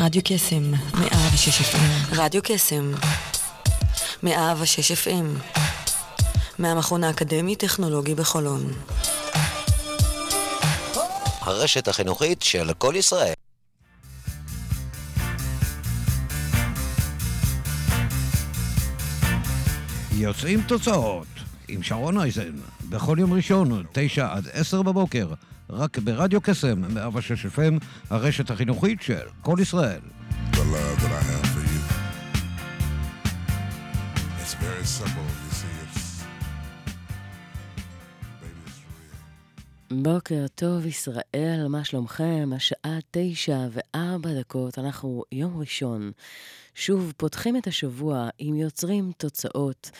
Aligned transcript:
רדיו 0.00 0.22
קסם, 0.24 0.70
מאה 0.94 1.28
ושש 1.34 1.60
אפים. 1.60 1.80
רדיו 2.12 2.42
קסם, 2.44 2.92
מאה 4.22 4.54
ושש 4.60 4.90
אפים. 4.90 5.38
מהמכון 6.58 7.04
האקדמי-טכנולוגי 7.04 8.14
בחולון. 8.14 8.72
הרשת 11.40 11.88
החינוכית 11.88 12.42
של 12.42 12.72
כל 12.78 12.94
ישראל. 12.96 13.32
יוצאים 20.12 20.62
תוצאות 20.62 21.26
עם 21.68 21.82
שרון 21.82 22.20
אייזן, 22.20 22.56
בכל 22.88 23.16
יום 23.20 23.32
ראשון, 23.32 23.84
תשע 23.92 24.28
עד 24.32 24.48
עשר 24.52 24.82
בבוקר, 24.82 25.28
רק 25.70 25.98
ברדיו 25.98 26.40
קסם, 26.40 26.94
106 26.94 27.46
FM, 27.46 27.84
הרשת 28.10 28.50
החינוכית 28.50 29.02
של 29.02 29.26
כל 29.42 29.56
ישראל. 29.60 30.00
the 30.52 30.64
love 30.76 30.96
that 31.02 31.12
I 31.20 31.22
have 31.30 31.46
for 31.54 31.62
you. 31.70 31.80
It's 34.42 34.54
very 34.54 34.86
simple, 34.98 35.28
you 35.44 35.52
see. 35.60 35.74
It's 35.84 36.02
baby, 38.40 38.62
it's 38.66 38.80
real. 39.90 40.02
בוקר 40.02 40.46
טוב 40.54 40.86
ישראל, 40.86 41.66
מה 41.68 41.84
שלומכם? 41.84 42.50
השעה 42.56 42.98
תשע 43.10 43.58
וארבע 43.70 44.40
דקות, 44.40 44.78
אנחנו 44.78 45.24
יום 45.32 45.60
ראשון. 45.60 46.12
שוב 46.74 47.12
פותחים 47.16 47.56
את 47.56 47.66
השבוע 47.66 48.28
עם 48.38 48.54
יוצרים 48.56 49.12
תוצאות. 49.16 49.90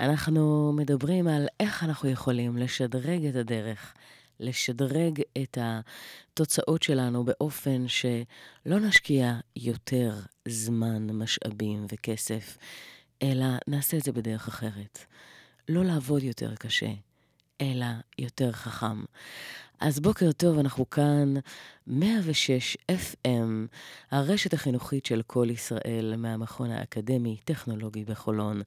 אנחנו 0.00 0.72
מדברים 0.76 1.28
על 1.28 1.46
איך 1.60 1.84
אנחנו 1.84 2.08
יכולים 2.08 2.56
לשדרג 2.56 3.26
את 3.26 3.36
הדרך, 3.36 3.94
לשדרג 4.40 5.22
את 5.42 5.58
התוצאות 5.60 6.82
שלנו 6.82 7.24
באופן 7.24 7.88
שלא 7.88 8.80
נשקיע 8.80 9.38
יותר 9.56 10.14
זמן, 10.48 11.10
משאבים 11.10 11.86
וכסף, 11.92 12.58
אלא 13.22 13.46
נעשה 13.68 13.96
את 13.96 14.02
זה 14.02 14.12
בדרך 14.12 14.48
אחרת. 14.48 14.98
לא 15.68 15.84
לעבוד 15.84 16.22
יותר 16.22 16.54
קשה, 16.56 16.90
אלא 17.60 17.86
יותר 18.18 18.52
חכם. 18.52 19.04
אז 19.80 20.00
בוקר 20.00 20.32
טוב, 20.32 20.58
אנחנו 20.58 20.90
כאן, 20.90 21.34
106 21.86 22.76
FM, 22.90 23.76
הרשת 24.10 24.54
החינוכית 24.54 25.06
של 25.06 25.22
כל 25.26 25.46
ישראל 25.50 26.14
מהמכון 26.16 26.70
האקדמי-טכנולוגי 26.70 28.04
בחולון. 28.04 28.60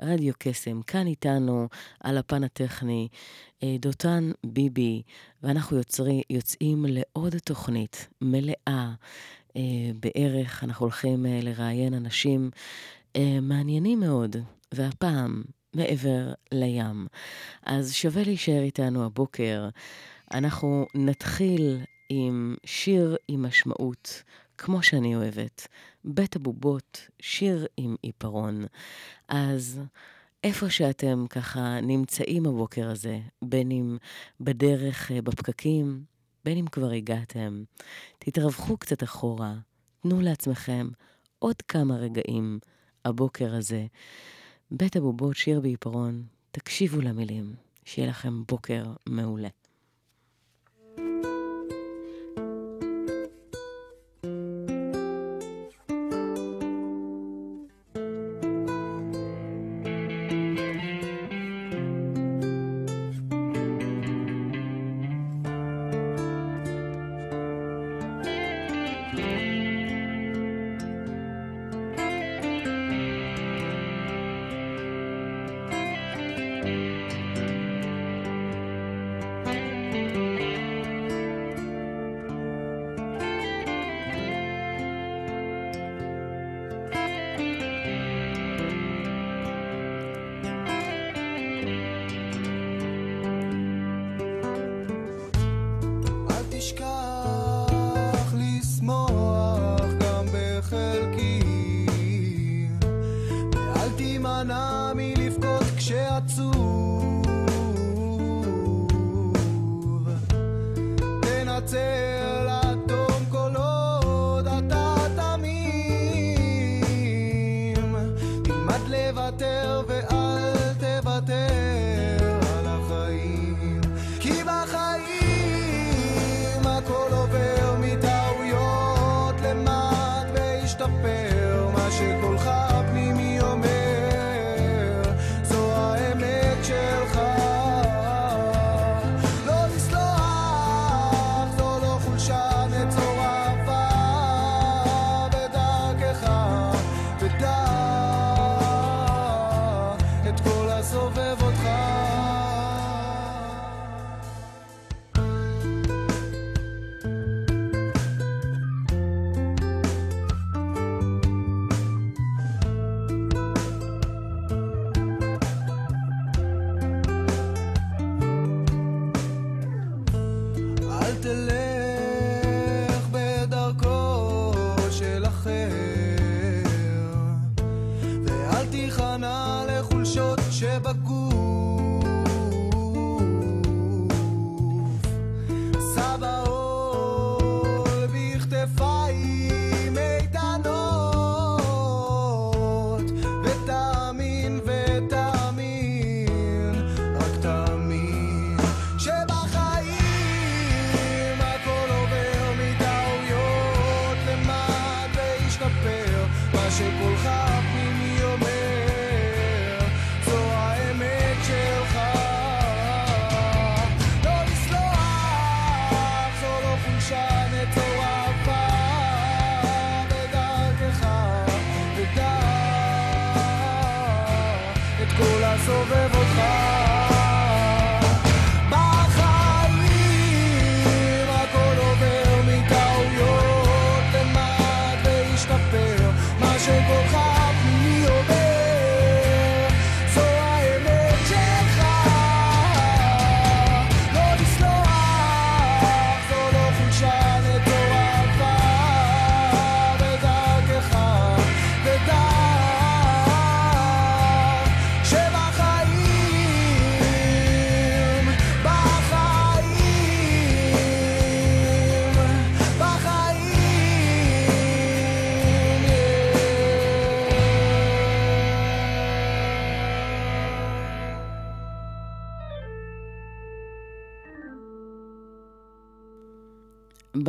רדיו 0.00 0.32
קסם, 0.38 0.82
כאן 0.82 1.06
איתנו, 1.06 1.68
על 2.00 2.18
הפן 2.18 2.44
הטכני, 2.44 3.08
אה, 3.62 3.76
דותן 3.80 4.30
ביבי, 4.46 5.02
ואנחנו 5.42 5.76
יוצרי, 5.76 6.22
יוצאים 6.30 6.84
לעוד 6.88 7.38
תוכנית 7.38 8.08
מלאה. 8.20 8.92
אה, 9.56 9.62
בערך 10.00 10.64
אנחנו 10.64 10.84
הולכים 10.84 11.26
אה, 11.26 11.40
לראיין 11.42 11.94
אנשים 11.94 12.50
מעניינים 13.42 14.00
מאוד, 14.00 14.36
והפעם 14.74 15.42
מעבר 15.78 16.32
לים. 16.52 17.06
אז 17.62 17.92
שווה 17.92 18.22
להישאר 18.22 18.62
איתנו 18.62 19.04
הבוקר. 19.04 19.68
אנחנו 20.34 20.86
נתחיל 20.94 21.80
עם 22.08 22.56
שיר 22.64 23.16
עם 23.28 23.42
משמעות, 23.42 24.22
כמו 24.58 24.82
שאני 24.82 25.16
אוהבת. 25.16 25.68
בית 26.04 26.36
הבובות, 26.36 27.08
שיר 27.20 27.66
עם 27.76 27.96
עיפרון. 28.02 28.64
אז 29.28 29.80
איפה 30.44 30.70
שאתם 30.70 31.24
ככה 31.30 31.80
נמצאים 31.80 32.46
הבוקר 32.46 32.90
הזה, 32.90 33.18
בין 33.42 33.70
אם 33.70 33.96
בדרך 34.40 35.12
אה, 35.12 35.22
בפקקים, 35.22 36.04
בין 36.44 36.58
אם 36.58 36.66
כבר 36.66 36.90
הגעתם, 36.90 37.62
תתרווחו 38.18 38.76
קצת 38.76 39.02
אחורה, 39.02 39.54
תנו 40.02 40.20
לעצמכם 40.20 40.88
עוד 41.38 41.62
כמה 41.62 41.96
רגעים 41.96 42.58
הבוקר 43.04 43.54
הזה. 43.54 43.86
בית 44.70 44.96
הבובות, 44.96 45.36
שיר 45.36 45.60
בעיפרון, 45.60 46.22
תקשיבו 46.50 47.00
למילים, 47.00 47.54
שיהיה 47.84 48.08
לכם 48.08 48.42
בוקר 48.48 48.82
מעולה. 49.06 49.48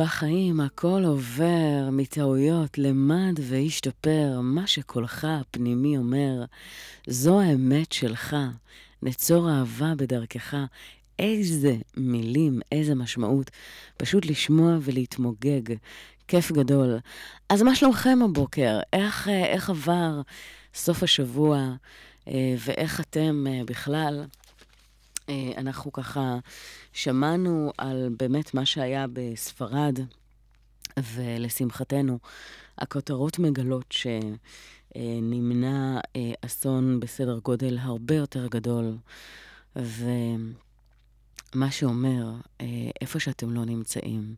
בחיים 0.00 0.60
הכל 0.60 1.02
עובר 1.06 1.88
מטעויות, 1.92 2.78
למד 2.78 3.34
והשתפר, 3.40 4.40
מה 4.42 4.66
שקולך 4.66 5.26
הפנימי 5.28 5.98
אומר, 5.98 6.44
זו 7.06 7.40
האמת 7.40 7.92
שלך, 7.92 8.36
נצור 9.02 9.50
אהבה 9.50 9.94
בדרכך. 9.96 10.56
איזה 11.18 11.76
מילים, 11.96 12.60
איזה 12.72 12.94
משמעות. 12.94 13.50
פשוט 13.96 14.26
לשמוע 14.26 14.76
ולהתמוגג. 14.80 15.74
כיף 16.28 16.52
גדול. 16.52 16.98
אז 17.48 17.62
מה 17.62 17.74
שלומכם 17.74 18.18
הבוקר? 18.24 18.80
איך, 18.92 19.28
אה, 19.28 19.46
איך 19.46 19.70
עבר 19.70 20.20
סוף 20.74 21.02
השבוע, 21.02 21.74
אה, 22.28 22.54
ואיך 22.58 23.00
אתם 23.00 23.46
אה, 23.48 23.60
בכלל? 23.66 24.24
אנחנו 25.56 25.92
ככה 25.92 26.38
שמענו 26.92 27.72
על 27.78 28.08
באמת 28.18 28.54
מה 28.54 28.66
שהיה 28.66 29.06
בספרד, 29.12 29.98
ולשמחתנו, 31.14 32.18
הכותרות 32.78 33.38
מגלות 33.38 33.94
שנמנע 34.96 36.00
אסון 36.46 37.00
בסדר 37.00 37.38
גודל 37.38 37.78
הרבה 37.80 38.14
יותר 38.14 38.46
גדול, 38.46 38.96
ומה 39.76 40.50
שאומר, 41.70 42.32
איפה 43.00 43.20
שאתם 43.20 43.54
לא 43.54 43.64
נמצאים, 43.64 44.34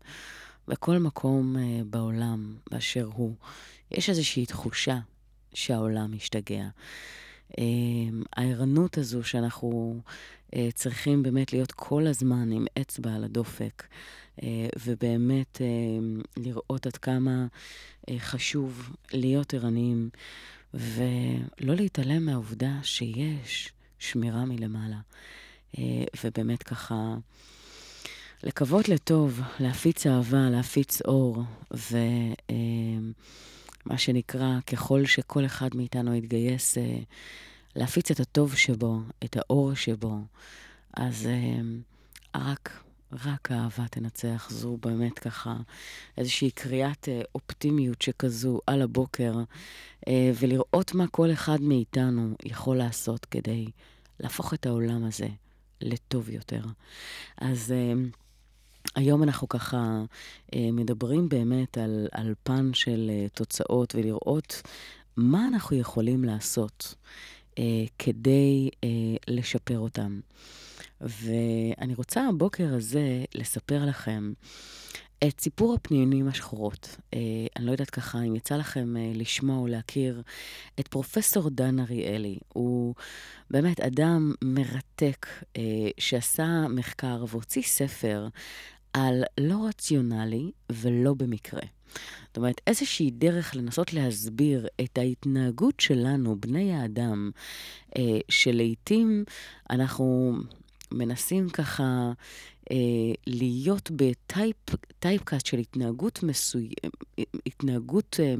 בכל 0.68 0.98
מקום 0.98 1.56
בעולם 1.86 2.56
באשר 2.70 3.08
הוא, 3.12 3.34
יש 3.90 4.10
איזושהי 4.10 4.46
תחושה 4.46 4.98
שהעולם 5.54 6.12
משתגע. 6.12 6.68
הערנות 8.36 8.98
הזו 8.98 9.24
שאנחנו 9.24 10.00
אה, 10.56 10.68
צריכים 10.74 11.22
באמת 11.22 11.52
להיות 11.52 11.72
כל 11.72 12.06
הזמן 12.06 12.52
עם 12.52 12.66
אצבע 12.80 13.14
על 13.14 13.24
הדופק, 13.24 13.82
אה, 14.42 14.66
ובאמת 14.86 15.60
אה, 15.60 15.66
לראות 16.36 16.86
עד 16.86 16.96
כמה 16.96 17.46
חשוב 18.18 18.96
להיות 19.12 19.54
ערניים, 19.54 20.10
ולא 20.74 21.74
להתעלם 21.74 22.26
מהעובדה 22.26 22.72
שיש 22.82 23.72
שמירה 23.98 24.44
מלמעלה. 24.44 24.98
ובאמת 26.24 26.62
ככה, 26.62 27.16
לקוות 28.42 28.88
לטוב, 28.88 29.40
להפיץ 29.60 30.06
אהבה, 30.06 30.50
להפיץ 30.50 31.02
אור, 31.02 31.42
ומה 33.86 33.98
שנקרא, 33.98 34.58
ככל 34.66 35.04
שכל 35.06 35.44
אחד 35.44 35.68
מאיתנו 35.74 36.14
יתגייס 36.14 36.78
להפיץ 37.76 38.10
את 38.10 38.20
הטוב 38.20 38.56
שבו, 38.56 39.00
את 39.24 39.36
האור 39.36 39.74
שבו, 39.74 40.18
אז 40.94 41.28
uh, 41.28 42.38
רק, 42.38 42.82
רק 43.12 43.52
האהבה 43.52 43.88
תנצח. 43.88 44.48
זו 44.50 44.76
באמת 44.76 45.18
ככה 45.18 45.56
איזושהי 46.18 46.50
קריאת 46.50 47.04
uh, 47.04 47.26
אופטימיות 47.34 48.02
שכזו 48.02 48.60
על 48.66 48.82
הבוקר, 48.82 49.34
uh, 50.00 50.08
ולראות 50.40 50.94
מה 50.94 51.06
כל 51.06 51.32
אחד 51.32 51.60
מאיתנו 51.60 52.34
יכול 52.44 52.76
לעשות 52.76 53.24
כדי 53.24 53.66
להפוך 54.20 54.54
את 54.54 54.66
העולם 54.66 55.04
הזה 55.04 55.28
לטוב 55.80 56.30
יותר. 56.30 56.64
אז... 57.36 57.74
Uh, 57.74 58.16
היום 58.94 59.22
אנחנו 59.22 59.48
ככה 59.48 60.02
מדברים 60.56 61.28
באמת 61.28 61.78
על, 61.78 62.08
על 62.12 62.34
פן 62.42 62.74
של 62.74 63.10
תוצאות 63.34 63.94
ולראות 63.94 64.62
מה 65.16 65.48
אנחנו 65.48 65.76
יכולים 65.76 66.24
לעשות 66.24 66.94
אה, 67.58 67.84
כדי 67.98 68.70
אה, 68.84 68.88
לשפר 69.28 69.78
אותם. 69.78 70.20
ואני 71.00 71.94
רוצה 71.94 72.28
הבוקר 72.28 72.74
הזה 72.74 73.24
לספר 73.34 73.84
לכם 73.84 74.32
את 75.28 75.40
סיפור 75.40 75.74
הפנינים 75.74 76.28
השחורות. 76.28 76.96
אה, 77.14 77.18
אני 77.56 77.66
לא 77.66 77.72
יודעת 77.72 77.90
ככה 77.90 78.22
אם 78.22 78.36
יצא 78.36 78.56
לכם 78.56 78.96
אה, 78.96 79.12
לשמוע 79.14 79.56
או 79.56 79.66
להכיר 79.66 80.22
את 80.80 80.88
פרופסור 80.88 81.50
דן 81.50 81.78
אריאלי. 81.78 82.38
הוא 82.52 82.94
באמת 83.50 83.80
אדם 83.80 84.34
מרתק 84.44 85.26
אה, 85.56 85.62
שעשה 85.98 86.66
מחקר 86.68 87.24
והוציא 87.28 87.62
ספר 87.62 88.28
על 88.92 89.24
לא 89.40 89.66
רציונלי 89.68 90.50
ולא 90.70 91.14
במקרה. 91.14 91.62
זאת 92.26 92.36
אומרת, 92.36 92.60
איזושהי 92.66 93.10
דרך 93.10 93.56
לנסות 93.56 93.92
להסביר 93.92 94.66
את 94.80 94.98
ההתנהגות 94.98 95.80
שלנו, 95.80 96.36
בני 96.40 96.72
האדם, 96.72 97.30
אה, 97.98 98.18
שלעיתים 98.28 99.24
אנחנו 99.70 100.34
מנסים 100.92 101.48
ככה 101.48 102.12
אה, 102.70 102.76
להיות 103.26 103.90
בטייפקאסט 103.90 105.46
של 105.46 105.58
התנהגות, 105.58 106.22
מסוי... 106.22 106.68
התנהגות 107.46 108.16
אה, 108.22 108.34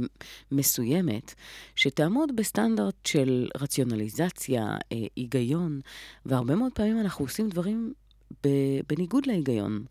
מסוימת, 0.53 1.35
שתעמוד 1.77 2.37
בסטנדרט 2.37 3.07
של 3.07 3.49
רציונליזציה, 3.61 4.77
אה, 4.93 5.07
היגיון, 5.17 5.81
והרבה 6.27 6.55
מאוד 6.55 6.73
פעמים 6.73 7.00
אנחנו 7.00 7.25
עושים 7.25 7.49
דברים 7.49 7.93
בניגוד 8.89 9.27
להיגיון. 9.27 9.85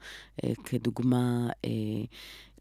אה, 0.44 0.52
כדוגמה, 0.66 1.50
אה, 1.66 1.70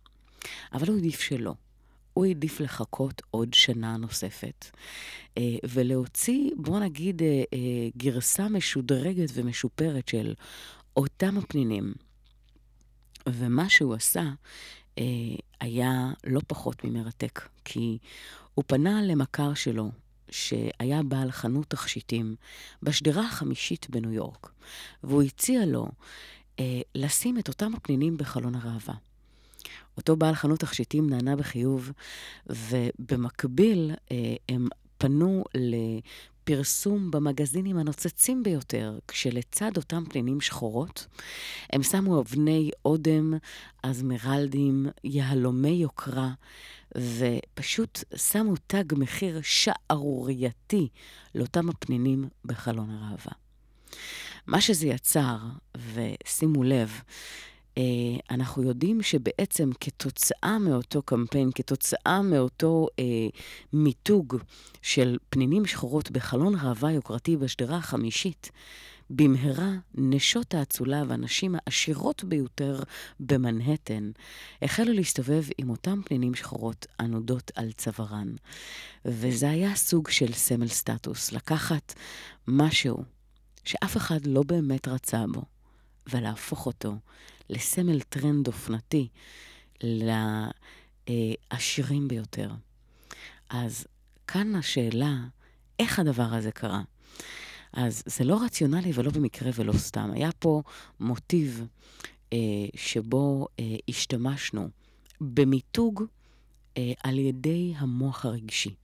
אבל 0.72 0.88
הוא 0.88 0.96
העדיף 0.96 1.20
שלא. 1.20 1.54
הוא 2.14 2.24
העדיף 2.24 2.60
לחכות 2.60 3.22
עוד 3.30 3.54
שנה 3.54 3.96
נוספת, 3.96 4.66
אה, 5.38 5.42
ולהוציא, 5.64 6.50
בוא 6.56 6.80
נגיד, 6.80 7.22
גרסה 7.96 8.48
משודרגת 8.48 9.30
ומשופרת 9.34 10.08
של 10.08 10.34
אותם 10.96 11.38
הפנינים, 11.38 11.94
ומה 13.28 13.68
שהוא 13.68 13.94
עשה 13.94 14.30
אה, 14.98 15.04
היה 15.60 16.12
לא 16.26 16.40
פחות 16.46 16.84
ממרתק, 16.84 17.48
כי 17.64 17.98
הוא 18.54 18.64
פנה 18.66 19.02
למכר 19.02 19.54
שלו, 19.54 19.90
שהיה 20.30 21.02
בעל 21.02 21.30
חנות 21.30 21.70
תכשיטים 21.70 22.36
בשדרה 22.82 23.26
החמישית 23.26 23.90
בניו 23.90 24.12
יורק, 24.12 24.50
והוא 25.04 25.22
הציע 25.22 25.66
לו 25.66 25.88
אה, 26.60 26.80
לשים 26.94 27.38
את 27.38 27.48
אותם 27.48 27.74
הפנינים 27.74 28.16
בחלון 28.16 28.54
הראווה. 28.54 28.94
אותו 29.96 30.16
בעל 30.16 30.34
חנות 30.34 30.60
תכשיטים 30.60 31.10
נענה 31.10 31.36
בחיוב, 31.36 31.92
ובמקביל 32.46 33.90
אה, 34.12 34.34
הם 34.48 34.68
פנו 34.98 35.44
לפרסום 36.48 37.10
במגזינים 37.10 37.78
הנוצצים 37.78 38.42
ביותר, 38.42 38.98
כשלצד 39.08 39.76
אותם 39.76 40.04
פנינים 40.08 40.40
שחורות, 40.40 41.06
הם 41.70 41.82
שמו 41.82 42.20
אבני 42.20 42.70
אודם, 42.84 43.34
אזמרלדים, 43.82 44.86
יהלומי 45.04 45.68
יוקרה, 45.68 46.30
ופשוט 46.96 48.04
שמו 48.16 48.54
תג 48.66 48.84
מחיר 48.96 49.40
שערורייתי 49.42 50.88
לאותם 51.34 51.68
הפנינים 51.68 52.28
בחלון 52.44 52.90
הראווה. 52.90 53.32
מה 54.46 54.60
שזה 54.60 54.86
יצר, 54.86 55.36
ושימו 55.94 56.62
לב, 56.62 57.00
אנחנו 58.30 58.62
יודעים 58.62 59.02
שבעצם 59.02 59.70
כתוצאה 59.80 60.58
מאותו 60.58 61.02
קמפיין, 61.02 61.50
כתוצאה 61.54 62.22
מאותו 62.22 62.86
אה, 62.98 63.04
מיתוג 63.72 64.36
של 64.82 65.18
פנינים 65.30 65.66
שחורות 65.66 66.10
בחלון 66.10 66.54
ראווה 66.54 66.92
יוקרתי 66.92 67.36
בשדרה 67.36 67.76
החמישית, 67.76 68.50
במהרה 69.10 69.72
נשות 69.94 70.54
האצולה 70.54 71.02
והנשים 71.08 71.54
העשירות 71.54 72.24
ביותר 72.24 72.82
במנהטן 73.20 74.10
החלו 74.62 74.92
להסתובב 74.92 75.44
עם 75.58 75.70
אותם 75.70 76.00
פנינים 76.04 76.34
שחורות 76.34 76.86
ענודות 77.00 77.50
על 77.54 77.72
צווארן. 77.72 78.34
וזה 79.04 79.50
היה 79.50 79.74
סוג 79.74 80.10
של 80.10 80.32
סמל 80.32 80.68
סטטוס, 80.68 81.32
לקחת 81.32 81.94
משהו 82.48 83.04
שאף 83.64 83.96
אחד 83.96 84.26
לא 84.26 84.42
באמת 84.42 84.88
רצה 84.88 85.24
בו, 85.32 85.42
ולהפוך 86.06 86.66
אותו 86.66 86.94
לסמל 87.50 88.00
טרנד 88.00 88.46
אופנתי 88.46 89.08
לעשירים 91.52 92.08
ביותר. 92.08 92.50
אז 93.48 93.86
כאן 94.26 94.54
השאלה, 94.54 95.16
איך 95.78 95.98
הדבר 95.98 96.22
הזה 96.34 96.52
קרה? 96.52 96.82
אז 97.72 98.02
זה 98.06 98.24
לא 98.24 98.42
רציונלי 98.44 98.90
ולא 98.94 99.10
במקרה 99.10 99.50
ולא 99.54 99.72
סתם. 99.72 100.10
היה 100.12 100.32
פה 100.32 100.62
מוטיב 101.00 101.66
אה, 102.32 102.38
שבו 102.76 103.48
אה, 103.60 103.76
השתמשנו 103.88 104.68
במיתוג 105.20 106.04
אה, 106.76 106.92
על 107.02 107.18
ידי 107.18 107.74
המוח 107.76 108.24
הרגשי. 108.24 108.74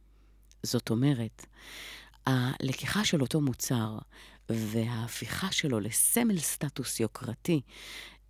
זאת 0.63 0.91
אומרת, 0.91 1.47
הלקיחה 2.27 3.05
של 3.05 3.21
אותו 3.21 3.41
מוצר 3.41 3.99
וההפיכה 4.55 5.53
שלו 5.53 5.81
לסמל 5.81 6.39
סטטוס 6.39 7.01
יוקרתי 7.01 7.61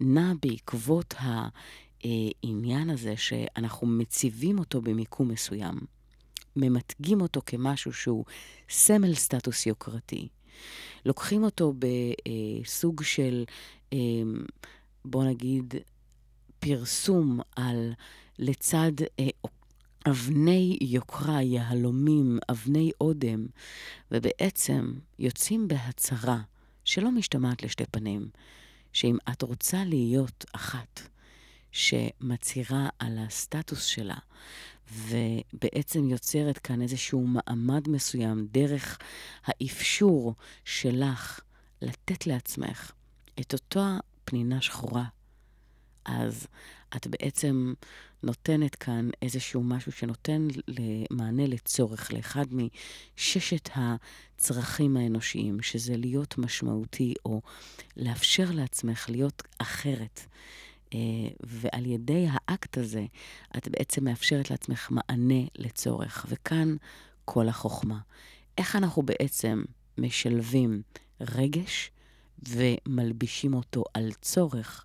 נע 0.01 0.33
בעקבות 0.43 1.15
העניין 1.19 2.91
הזה 2.91 3.17
שאנחנו 3.17 3.87
מציבים 3.87 4.59
אותו 4.59 4.81
במיקום 4.81 5.29
מסוים, 5.29 5.81
ממתגים 6.57 7.21
אותו 7.21 7.41
כמשהו 7.47 7.93
שהוא 7.93 8.25
סמל 8.71 9.15
סטטוס 9.15 9.67
יוקרתי, 9.67 10.29
לוקחים 11.07 11.45
אותו 11.45 11.75
בסוג 11.79 13.03
של, 13.03 13.45
אמ, 13.93 14.45
בוא 15.05 15.25
נגיד, 15.25 15.75
פרסום 16.59 17.41
על 17.57 17.93
לצד 18.39 18.93
אה, 19.21 19.29
אבני 20.09 20.79
יוקרה, 20.81 21.43
יהלומים, 21.43 22.39
אבני 22.51 22.91
אודם, 23.01 23.47
ובעצם 24.11 24.93
יוצאים 25.19 25.69
בהצהרה 25.69 26.41
שלא 26.85 27.11
משתמעת 27.11 27.63
לשתי 27.63 27.85
פנים, 27.91 28.29
שאם 28.93 29.17
את 29.33 29.43
רוצה 29.43 29.85
להיות 29.85 30.45
אחת 30.53 31.01
שמצהירה 31.73 32.89
על 32.99 33.19
הסטטוס 33.19 33.85
שלה, 33.85 34.19
ובעצם 34.93 36.09
יוצרת 36.09 36.59
כאן 36.59 36.83
איזשהו 36.83 37.27
מעמד 37.27 37.89
מסוים 37.89 38.47
דרך 38.51 38.99
האפשור 39.45 40.35
שלך 40.65 41.41
לתת 41.83 42.27
לעצמך 42.27 42.93
את 43.41 43.53
אותה 43.53 43.99
פנינה 44.25 44.61
שחורה, 44.61 45.05
אז 46.11 46.47
את 46.97 47.07
בעצם 47.07 47.75
נותנת 48.23 48.75
כאן 48.75 49.11
איזשהו 49.23 49.63
משהו 49.63 49.93
שנותן 49.93 50.49
מענה 51.11 51.47
לצורך, 51.47 52.13
לאחד 52.13 52.47
מששת 52.53 53.69
הצרכים 53.75 54.97
האנושיים, 54.97 55.63
שזה 55.63 55.97
להיות 55.97 56.39
משמעותי 56.39 57.15
או 57.25 57.41
לאפשר 57.97 58.47
לעצמך 58.51 59.11
להיות 59.11 59.43
אחרת. 59.59 60.21
אה, 60.95 60.99
ועל 61.41 61.87
ידי 61.87 62.27
האקט 62.31 62.79
הזה, 62.79 63.07
את 63.57 63.69
בעצם 63.69 64.05
מאפשרת 64.05 64.51
לעצמך 64.51 64.91
מענה 64.91 65.45
לצורך. 65.59 66.27
וכאן 66.29 66.77
כל 67.25 67.49
החוכמה. 67.49 67.99
איך 68.59 68.77
אנחנו 68.77 69.03
בעצם 69.03 69.63
משלבים 69.99 70.83
רגש 71.21 71.91
ומלבישים 72.49 73.55
אותו 73.55 73.85
על 73.95 74.13
צורך, 74.23 74.85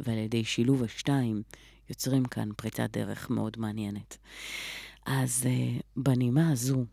ועל 0.00 0.18
ידי 0.18 0.44
שילוב 0.44 0.82
השתיים, 0.82 1.42
יוצרים 1.90 2.24
כאן 2.24 2.48
פריצת 2.56 2.90
דרך 2.92 3.30
מאוד 3.30 3.56
מעניינת. 3.58 4.16
אז 5.06 5.42
uh, 5.46 5.82
בנימה 5.96 6.52
הזו, 6.52 6.84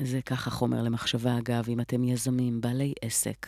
זה 0.00 0.22
ככה 0.22 0.50
חומר 0.50 0.82
למחשבה, 0.82 1.38
אגב, 1.38 1.64
אם 1.68 1.80
אתם 1.80 2.04
יזמים, 2.04 2.60
בעלי 2.60 2.94
עסק, 3.02 3.46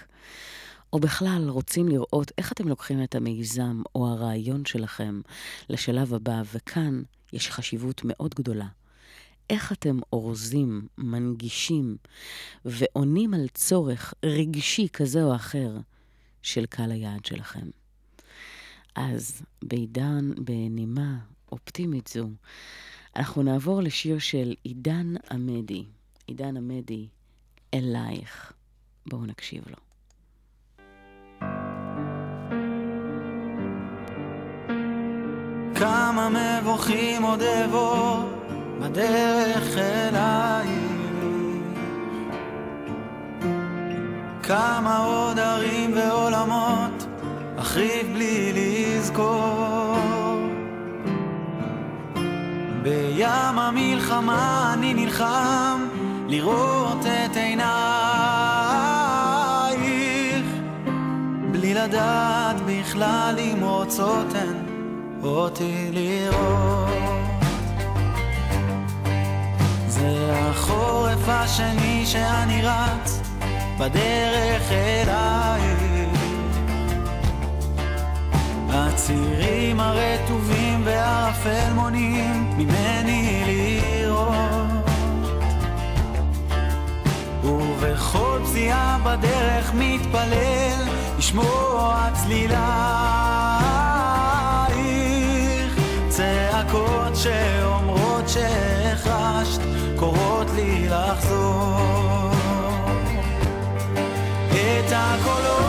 או 0.92 1.00
בכלל 1.00 1.48
רוצים 1.48 1.88
לראות 1.88 2.32
איך 2.38 2.52
אתם 2.52 2.68
לוקחים 2.68 3.02
את 3.02 3.14
המיזם 3.14 3.82
או 3.94 4.08
הרעיון 4.08 4.64
שלכם 4.64 5.20
לשלב 5.68 6.14
הבא, 6.14 6.42
וכאן 6.54 7.02
יש 7.32 7.50
חשיבות 7.50 8.00
מאוד 8.04 8.34
גדולה. 8.34 8.66
איך 9.50 9.72
אתם 9.72 9.98
אורזים, 10.12 10.86
מנגישים 10.98 11.96
ועונים 12.64 13.34
על 13.34 13.48
צורך 13.54 14.14
רגשי 14.24 14.88
כזה 14.92 15.24
או 15.24 15.34
אחר 15.34 15.78
של 16.42 16.66
קהל 16.66 16.90
היעד 16.90 17.24
שלכם. 17.24 17.68
אז 18.94 19.42
בעידן, 19.62 20.30
בנימה 20.44 21.18
אופטימית 21.52 22.06
זו, 22.06 22.28
אנחנו 23.16 23.42
נעבור 23.42 23.82
לשיר 23.82 24.18
של 24.18 24.54
עידן 24.62 25.14
עמדי. 25.30 25.84
עידן 26.26 26.56
עמדי, 26.56 27.08
אלייך. 27.74 28.52
בואו 29.06 29.26
נקשיב 29.26 29.64
לו. 29.68 29.76
כמה 35.74 36.28
מבוכים 36.28 37.22
עוד 37.22 37.42
אבוא 37.42 38.16
בדרך 38.80 39.76
אלייך 39.78 40.92
כמה 44.42 44.98
עוד 44.98 45.38
ערים 45.38 45.92
ועולמות 45.96 47.06
אחריב 47.56 48.06
בלי 48.14 48.52
לזכור. 49.12 50.48
בים 52.82 53.58
המלחמה 53.58 54.70
אני 54.74 54.94
נלחם 54.94 55.88
לראות 56.28 56.98
את 57.06 57.36
עינייך. 57.36 57.66
בלי 61.50 61.74
לדעת 61.74 62.56
בכלל 62.66 63.34
אם 63.38 63.58
רוצות 63.60 64.34
הן 64.34 64.56
אותי 65.22 65.90
לראות. 65.92 66.88
זה 69.88 70.32
החורף 70.32 71.28
השני 71.28 72.06
שאני 72.06 72.62
רץ 72.62 73.20
בדרך 73.78 74.72
אלייך 74.72 75.81
הצירים 78.92 79.80
הרטובים 79.80 80.80
והערפל 80.84 81.72
מונעים 81.74 82.50
ממני 82.56 83.42
לראות. 83.46 84.32
ובכל 87.44 88.40
פסיעה 88.44 88.98
בדרך 89.04 89.72
מתפלל 89.74 90.88
לשמוע 91.18 92.08
צלילייך. 92.12 92.52
צעקות 96.08 97.16
שאומרות 97.16 98.28
שהחשת 98.28 99.60
קוראות 99.96 100.46
לי 100.54 100.88
לחזור. 100.88 102.32
את 104.50 104.92
הקולות, 104.92 105.61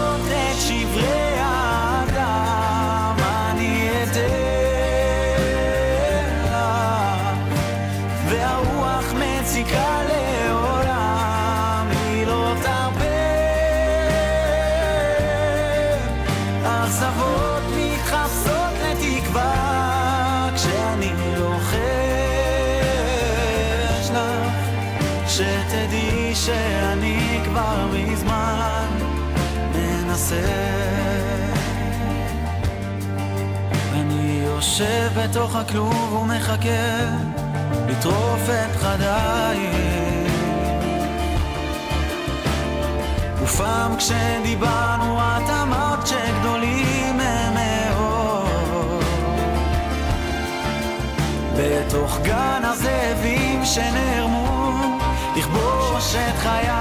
יושב 34.74 35.12
בתוך 35.16 35.56
הכלוב 35.56 36.14
ומחכה 36.14 37.10
לטרוף 37.88 38.50
את 38.50 38.76
חדייך. 38.76 40.32
ופעם 43.44 43.98
כשדיברנו 43.98 45.20
את 45.20 45.50
אמרת 45.62 46.08
שגדולים 46.08 47.20
הם 47.20 47.54
מאוד. 47.54 49.04
בתוך 51.58 52.20
גן 52.24 52.62
הזאבים 52.64 53.66
שנערמו 53.66 54.72
לכבוש 55.36 56.16
את 56.16 56.38
חייך 56.38 56.74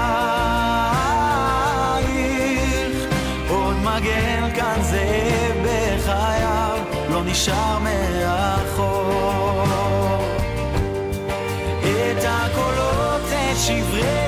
עוד 3.49 3.75
מגן 3.75 4.49
כאן 4.55 4.81
זאב 4.81 5.65
בחייו 5.65 6.43
לא 6.43 6.52
נשאר 7.33 7.77
מאחור. 7.79 9.63
את 11.81 12.23
הקולות, 12.27 13.21
את 13.31 13.57
שברי 13.57 14.22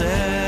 said. 0.00 0.39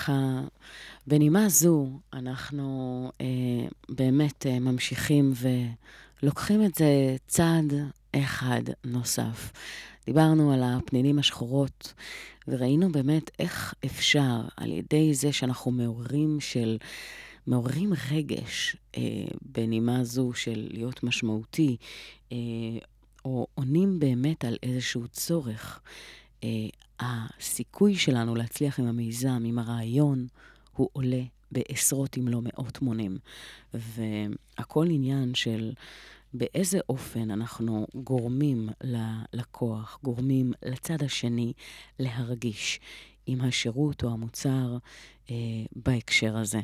ככה, 0.00 0.40
בנימה 1.06 1.48
זו, 1.48 1.86
אנחנו 2.12 3.10
אה, 3.20 3.26
באמת 3.88 4.46
אה, 4.46 4.58
ממשיכים 4.58 5.32
ולוקחים 6.22 6.64
את 6.64 6.74
זה 6.74 7.16
צעד 7.26 7.72
אחד 8.12 8.62
נוסף. 8.84 9.52
דיברנו 10.06 10.52
על 10.52 10.62
הפנינים 10.62 11.18
השחורות, 11.18 11.94
וראינו 12.48 12.92
באמת 12.92 13.30
איך 13.38 13.74
אפשר, 13.84 14.40
על 14.56 14.72
ידי 14.72 15.14
זה 15.14 15.32
שאנחנו 15.32 15.70
מעוררים 15.70 16.40
של... 16.40 16.78
מעוררים 17.46 17.92
רגש 18.10 18.76
אה, 18.96 19.02
בנימה 19.42 20.04
זו 20.04 20.32
של 20.34 20.68
להיות 20.70 21.02
משמעותי, 21.02 21.76
אה, 22.32 22.38
או 23.24 23.46
עונים 23.54 23.98
באמת 23.98 24.44
על 24.44 24.56
איזשהו 24.62 25.08
צורך. 25.08 25.80
אה, 26.44 26.48
הסיכוי 27.00 27.96
שלנו 27.96 28.34
להצליח 28.34 28.80
עם 28.80 28.86
המיזם, 28.86 29.42
עם 29.44 29.58
הרעיון, 29.58 30.26
הוא 30.76 30.88
עולה 30.92 31.22
בעשרות 31.52 32.18
אם 32.18 32.28
לא 32.28 32.40
מאות 32.42 32.82
מונים. 32.82 33.18
והכל 33.74 34.86
עניין 34.90 35.34
של 35.34 35.72
באיזה 36.34 36.78
אופן 36.88 37.30
אנחנו 37.30 37.86
גורמים 37.94 38.68
ללקוח, 38.84 39.98
גורמים 40.02 40.52
לצד 40.62 41.02
השני 41.02 41.52
להרגיש 41.98 42.80
עם 43.26 43.40
השירות 43.40 44.04
או 44.04 44.12
המוצר 44.12 44.76
אה, 45.30 45.36
בהקשר 45.76 46.36
הזה. 46.36 46.60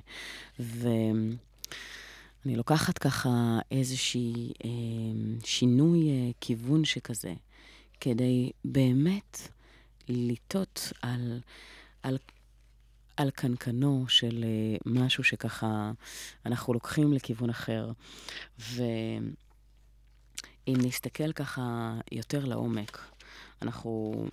ואני 0.59 1.37
לוקחת 2.47 2.99
ככה 2.99 3.59
איזושהי 3.71 4.53
אה, 4.65 4.71
שינוי 5.45 6.09
אה, 6.09 6.31
כיוון 6.41 6.85
שכזה, 6.85 7.35
כדי 8.01 8.51
באמת 8.65 9.49
לטעות 10.09 10.93
על, 11.03 11.41
על, 12.03 12.19
על 13.17 13.31
קנקנו 13.31 14.05
של 14.09 14.45
אה, 14.45 14.77
משהו 14.87 15.25
שככה 15.25 15.93
אנחנו 16.47 16.73
לוקחים 16.75 17.13
לכיוון 17.13 17.51
אחר. 17.51 17.93
ואם 18.59 19.25
נסתכל 20.67 21.33
ככה 21.33 21.95
יותר 22.13 22.45
לעומק, 22.45 22.99
אנחנו 23.63 24.25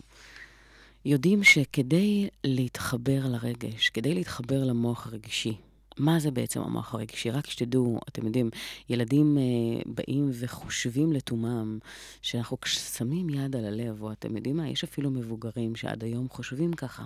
יודעים 1.06 1.44
שכדי 1.44 2.30
להתחבר 2.44 3.28
לרגש, 3.28 3.90
כדי 3.90 4.14
להתחבר 4.14 4.64
למוח 4.64 5.08
הרגשי, 5.08 5.58
מה 5.97 6.19
זה 6.19 6.32
בעצם 6.32 6.62
המוח 6.62 6.93
הרגשי? 6.93 7.32
רק 7.32 7.47
שתדעו, 7.47 7.99
אתם 8.10 8.25
יודעים, 8.25 8.49
ילדים 8.89 9.38
אה, 9.38 9.82
באים 9.86 10.29
וחושבים 10.34 11.13
לתומם 11.13 11.79
שאנחנו 12.21 12.58
שמים 12.97 13.29
יד 13.29 13.56
על 13.56 13.65
הלב, 13.65 14.01
או 14.01 14.12
אתם 14.12 14.36
יודעים 14.36 14.58
מה, 14.58 14.69
יש 14.69 14.84
אפילו 14.84 15.12
מבוגרים 15.12 15.75
שעד 15.75 16.03
היום 16.03 16.29
חושבים 16.29 16.73
ככה, 16.73 17.06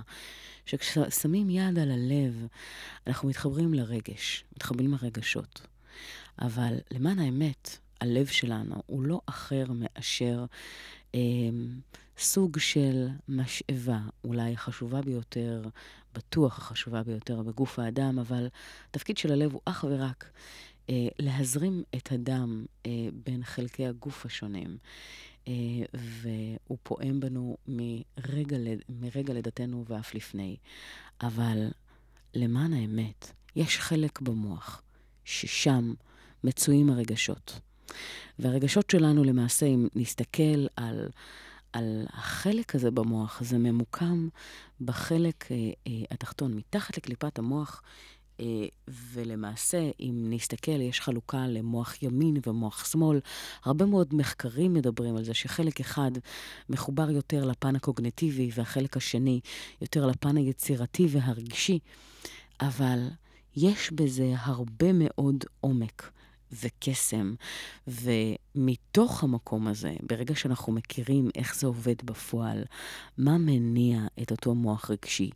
שכששמים 0.65 1.50
יד 1.50 1.80
על 1.80 1.91
הלב, 1.91 2.47
אנחנו 3.08 3.30
מתחברים 3.30 3.73
לרגש, 3.73 4.43
מתחברים 4.56 4.93
לרגשות. 5.02 5.62
אבל 6.41 6.73
למען 6.91 7.19
האמת, 7.19 7.78
הלב 8.02 8.26
שלנו 8.26 8.76
הוא 8.86 9.04
לא 9.04 9.21
אחר 9.26 9.65
מאשר 9.69 10.45
אה, 11.15 11.19
סוג 12.18 12.60
של 12.60 13.08
משאבה, 13.28 14.00
אולי 14.24 14.54
החשובה 14.54 15.02
ביותר, 15.02 15.62
בטוח 16.14 16.58
החשובה 16.58 17.04
ביותר 17.04 17.42
בגוף 17.42 17.80
האדם, 17.80 18.20
אבל 18.20 18.48
התפקיד 18.90 19.18
של 19.18 19.32
הלב 19.32 19.54
הוא 19.54 19.62
אך 19.66 19.86
ורק 19.90 20.30
אה, 20.90 21.08
להזרים 21.20 21.84
את 21.96 22.12
הדם 22.12 22.66
אה, 22.86 22.92
בין 23.26 23.44
חלקי 23.44 23.88
הגוף 23.88 24.26
השונים. 24.26 24.78
אה, 25.48 25.54
והוא 25.94 26.78
פועם 26.84 27.20
בנו 27.20 27.58
מרגע, 27.68 28.58
מרגע 28.90 29.34
לידתנו 29.34 29.86
ואף 29.88 30.16
לפני. 30.16 30.58
אבל 31.22 31.68
למען 32.34 32.74
האמת, 32.74 33.32
יש 33.56 33.80
חלק 33.80 34.22
במוח 34.22 34.82
ששם 35.26 35.94
מצויים 36.44 36.90
הרגשות. 36.90 37.60
והרגשות 38.40 38.90
שלנו 38.90 39.24
למעשה, 39.24 39.66
אם 39.66 39.88
נסתכל 39.96 40.66
על, 40.76 41.10
על 41.78 42.06
החלק 42.13 42.76
הזה 42.76 42.92
במוח, 42.92 43.42
זה 43.44 43.58
ממוקם 43.58 44.28
בחלק 44.82 45.52
אה, 45.52 45.56
אה, 45.88 45.92
התחתון. 46.12 46.54
מתחת 46.54 46.98
לקליפת 46.98 47.40
המוח 47.40 47.82
אה, 48.40 48.46
ולמעשה, 48.88 49.90
אם 50.00 50.26
נסתכל, 50.30 50.82
יש 50.82 51.02
חלוקה 51.02 51.48
למוח 51.48 52.04
ימין 52.04 52.38
ומוח 52.48 52.86
שמאל. 52.92 53.20
הרבה 53.63 53.86
מאוד 53.86 54.16
מחקרים 54.16 54.74
מדברים 54.74 55.16
על 55.16 55.24
זה 55.24 55.34
שחלק 55.34 55.80
אחד 55.80 56.12
מחובר 56.70 57.10
יותר 57.10 57.46
לפן 57.46 57.76
הקוגנטיבי, 57.76 58.50
והחלק 58.56 58.98
השני 58.98 59.40
יותר 59.82 60.06
לפן 60.06 60.38
היצירתי 60.38 61.08
והרגשי, 61.10 61.80
אבל 62.62 63.08
יש 63.56 63.92
בזה 63.92 64.34
הרבה 64.38 64.94
מאוד 64.94 65.44
עומק. 65.60 66.17
וקסם. 66.52 67.34
ומתוך 67.88 69.24
המקום 69.24 69.68
הזה, 69.68 69.94
ברגע 70.02 70.36
שאנחנו 70.36 70.74
מכירים 70.74 71.30
איך 71.36 71.56
זה 71.56 71.68
עובד 71.68 71.96
בפועל, 72.06 72.64
מה 73.18 73.38
מניע 73.38 74.00
את 74.22 74.32
אותו 74.32 74.56
מוח 74.56 74.92
רגשי, 74.92 75.30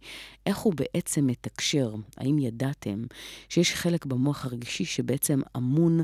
איך 0.45 0.57
הוא 0.57 0.73
בעצם 0.73 1.27
מתקשר, 1.27 1.95
האם 2.17 2.39
ידעתם 2.39 3.05
שיש 3.49 3.73
חלק 3.73 4.05
במוח 4.05 4.45
הרגשי 4.45 4.85
שבעצם 4.85 5.41
אמון 5.57 5.99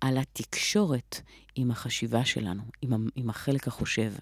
על 0.00 0.18
התקשורת 0.18 1.20
עם 1.54 1.70
החשיבה 1.70 2.24
שלנו, 2.24 2.62
עם, 2.82 3.30
החלק 3.30 3.68
החושב. 3.68 4.12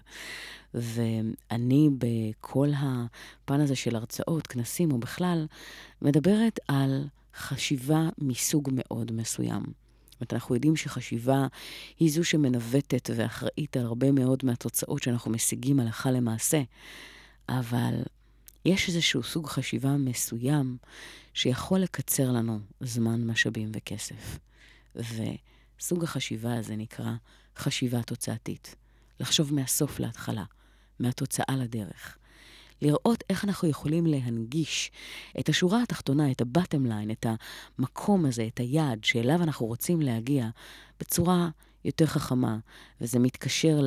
ואני 0.73 1.89
בכל 1.97 2.69
הפן 2.77 3.61
הזה 3.61 3.75
של 3.75 3.95
הרצאות, 3.95 4.47
כנסים 4.47 4.91
או 4.91 4.97
בכלל, 4.97 5.45
מדברת 6.01 6.59
על 6.67 7.07
חשיבה 7.35 8.09
מסוג 8.17 8.69
מאוד 8.71 9.11
מסוים. 9.11 9.82
זאת 10.13 10.21
אומרת, 10.21 10.33
אנחנו 10.33 10.55
יודעים 10.55 10.75
שחשיבה 10.75 11.47
היא 11.99 12.11
זו 12.11 12.23
שמנווטת 12.23 13.09
ואחראית 13.15 13.77
על 13.77 13.85
הרבה 13.85 14.11
מאוד 14.11 14.39
מהתוצאות 14.43 15.03
שאנחנו 15.03 15.31
משיגים 15.31 15.79
הלכה 15.79 16.11
למעשה, 16.11 16.61
אבל 17.49 17.93
יש 18.65 18.87
איזשהו 18.87 19.23
סוג 19.23 19.47
חשיבה 19.47 19.97
מסוים 19.97 20.77
שיכול 21.33 21.79
לקצר 21.79 22.31
לנו 22.31 22.59
זמן, 22.81 23.27
משאבים 23.27 23.71
וכסף. 23.73 24.39
וסוג 24.95 26.03
החשיבה 26.03 26.53
הזה 26.53 26.75
נקרא 26.75 27.11
חשיבה 27.57 28.03
תוצאתית. 28.03 28.75
לחשוב 29.19 29.53
מהסוף 29.53 29.99
להתחלה, 29.99 30.43
מהתוצאה 30.99 31.55
לדרך. 31.57 32.17
לראות 32.83 33.23
איך 33.29 33.45
אנחנו 33.45 33.67
יכולים 33.67 34.05
להנגיש 34.05 34.91
את 35.39 35.49
השורה 35.49 35.83
התחתונה, 35.83 36.31
את 36.31 36.41
ה-bottom 36.41 36.87
line, 36.87 37.11
את 37.11 37.25
המקום 37.79 38.25
הזה, 38.25 38.47
את 38.47 38.59
היעד 38.59 39.03
שאליו 39.03 39.43
אנחנו 39.43 39.65
רוצים 39.65 40.01
להגיע 40.01 40.49
בצורה 40.99 41.49
יותר 41.85 42.05
חכמה. 42.05 42.57
וזה 43.01 43.19
מתקשר 43.19 43.81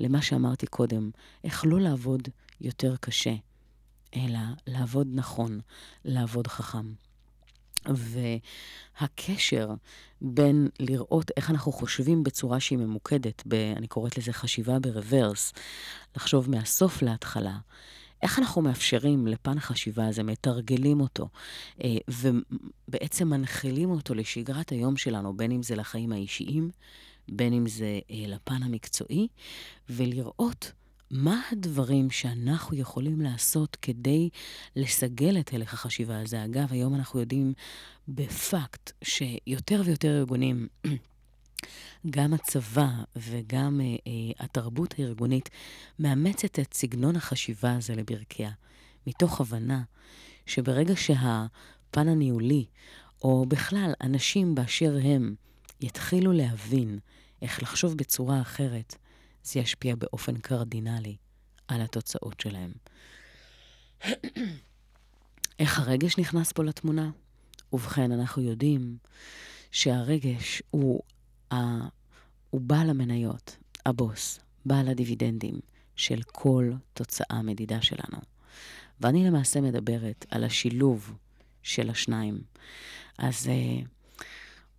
למה 0.00 0.22
שאמרתי 0.22 0.66
קודם, 0.66 1.10
איך 1.44 1.64
לא 1.66 1.80
לעבוד 1.80 2.28
יותר 2.60 2.96
קשה, 3.00 3.34
אלא 4.16 4.38
לעבוד 4.66 5.08
נכון, 5.10 5.60
לעבוד 6.04 6.46
חכם. 6.46 6.92
והקשר 9.00 9.70
בין 10.20 10.68
לראות 10.80 11.30
איך 11.36 11.50
אנחנו 11.50 11.72
חושבים 11.72 12.22
בצורה 12.22 12.60
שהיא 12.60 12.78
ממוקדת, 12.78 13.42
ב, 13.48 13.54
אני 13.54 13.86
קוראת 13.86 14.18
לזה 14.18 14.32
חשיבה 14.32 14.78
ברוורס, 14.78 15.52
לחשוב 16.16 16.50
מהסוף 16.50 17.02
להתחלה, 17.02 17.58
איך 18.22 18.38
אנחנו 18.38 18.62
מאפשרים 18.62 19.26
לפן 19.26 19.58
החשיבה 19.58 20.06
הזה, 20.06 20.22
מתרגלים 20.22 21.00
אותו, 21.00 21.28
אה, 21.84 21.96
ובעצם 22.08 23.28
מנחילים 23.28 23.90
אותו 23.90 24.14
לשגרת 24.14 24.72
היום 24.72 24.96
שלנו, 24.96 25.36
בין 25.36 25.52
אם 25.52 25.62
זה 25.62 25.76
לחיים 25.76 26.12
האישיים, 26.12 26.70
בין 27.28 27.52
אם 27.52 27.66
זה 27.66 28.00
אה, 28.10 28.24
לפן 28.26 28.62
המקצועי, 28.62 29.28
ולראות 29.90 30.72
מה 31.10 31.40
הדברים 31.52 32.10
שאנחנו 32.10 32.76
יכולים 32.76 33.20
לעשות 33.20 33.76
כדי 33.82 34.28
לסגל 34.76 35.40
את 35.40 35.52
הלך 35.52 35.74
החשיבה 35.74 36.20
הזה. 36.20 36.44
אגב, 36.44 36.66
היום 36.70 36.94
אנחנו 36.94 37.20
יודעים 37.20 37.52
בפקט 38.08 38.92
שיותר 39.04 39.82
ויותר 39.84 40.18
ארגונים 40.18 40.68
גם 42.10 42.34
הצבא 42.34 42.88
וגם 43.16 43.80
אה, 43.80 43.86
אה, 43.86 44.44
התרבות 44.44 44.94
הארגונית 44.98 45.50
מאמצת 45.98 46.58
את 46.58 46.74
סגנון 46.74 47.16
החשיבה 47.16 47.76
הזה 47.76 47.94
לברכיה, 47.94 48.50
מתוך 49.06 49.40
הבנה 49.40 49.82
שברגע 50.46 50.96
שהפן 50.96 52.08
הניהולי, 52.08 52.64
או 53.22 53.46
בכלל 53.48 53.92
אנשים 54.00 54.54
באשר 54.54 54.96
הם, 55.02 55.34
יתחילו 55.80 56.32
להבין 56.32 56.98
איך 57.42 57.62
לחשוב 57.62 57.96
בצורה 57.96 58.40
אחרת, 58.40 58.96
זה 59.42 59.60
ישפיע 59.60 59.94
באופן 59.94 60.36
קרדינלי 60.36 61.16
על 61.68 61.80
התוצאות 61.80 62.40
שלהם. 62.40 62.72
איך 65.58 65.78
הרגש 65.78 66.18
נכנס 66.18 66.52
פה 66.52 66.64
לתמונה? 66.64 67.10
ובכן, 67.72 68.12
אנחנו 68.12 68.42
יודעים 68.42 68.96
שהרגש 69.70 70.62
הוא. 70.70 71.02
הוא 72.50 72.60
בעל 72.60 72.90
המניות, 72.90 73.56
הבוס, 73.86 74.40
בעל 74.66 74.88
הדיבידנדים 74.88 75.60
של 75.96 76.22
כל 76.22 76.72
תוצאה 76.94 77.42
מדידה 77.42 77.82
שלנו. 77.82 78.18
ואני 79.00 79.24
למעשה 79.26 79.60
מדברת 79.60 80.26
על 80.30 80.44
השילוב 80.44 81.14
של 81.62 81.90
השניים. 81.90 82.40
אז 83.18 83.46
uh, 83.46 83.86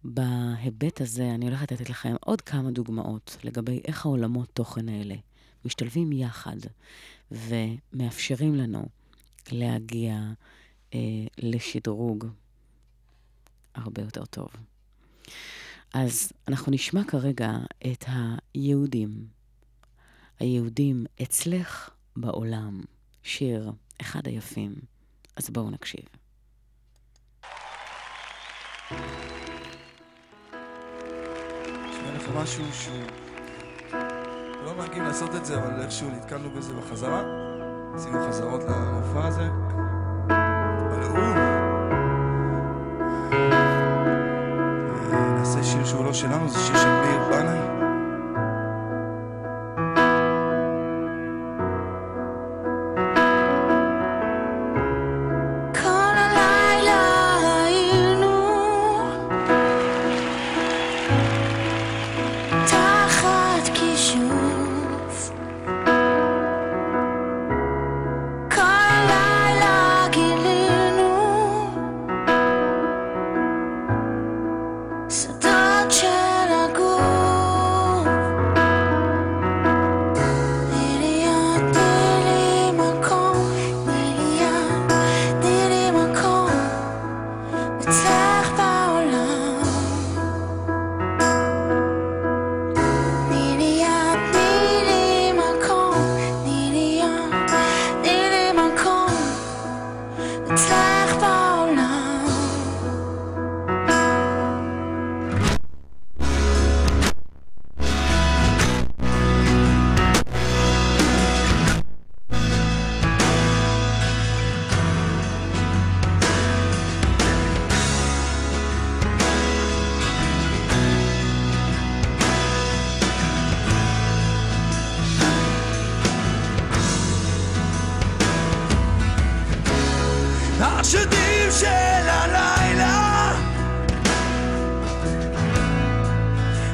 בהיבט 0.03 1.01
הזה 1.01 1.29
אני 1.35 1.45
הולכת 1.45 1.71
לתת 1.71 1.89
לכם 1.89 2.15
עוד 2.19 2.41
כמה 2.41 2.71
דוגמאות 2.71 3.37
לגבי 3.43 3.81
איך 3.85 4.05
העולמות 4.05 4.49
תוכן 4.53 4.89
האלה 4.89 5.15
משתלבים 5.65 6.11
יחד 6.11 6.57
ומאפשרים 7.31 8.55
לנו 8.55 8.85
להגיע 9.51 10.19
uh, 10.91 10.95
לשדרוג 11.37 12.25
הרבה 13.75 14.01
יותר 14.01 14.25
טוב. 14.25 14.47
אז 15.93 16.31
אנחנו 16.47 16.71
נשמע 16.71 17.03
כרגע 17.03 17.51
את 17.91 18.05
היהודים. 18.07 19.27
היהודים 20.39 21.05
אצלך 21.21 21.89
בעולם, 22.15 22.81
שיר 23.23 23.71
אחד 24.01 24.27
היפים. 24.27 24.75
אז 25.35 25.49
בואו 25.49 25.69
נקשיב. 25.69 26.05
לך 32.15 32.29
משהו 32.35 32.63
שהוא... 32.73 33.03
לא 34.65 34.75
מגיעים 34.77 35.03
לעשות 35.03 35.35
את 35.35 35.45
זה, 35.45 35.57
אבל 35.57 35.81
איכשהו 35.81 36.09
נתקלנו 36.11 36.49
בזה 36.49 36.73
בחזרה. 36.73 37.23
עשינו 37.95 38.17
חזרות 38.27 38.61
למופע 38.63 39.27
הזה. 39.27 39.49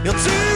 You're 0.09 0.17
too 0.17 0.48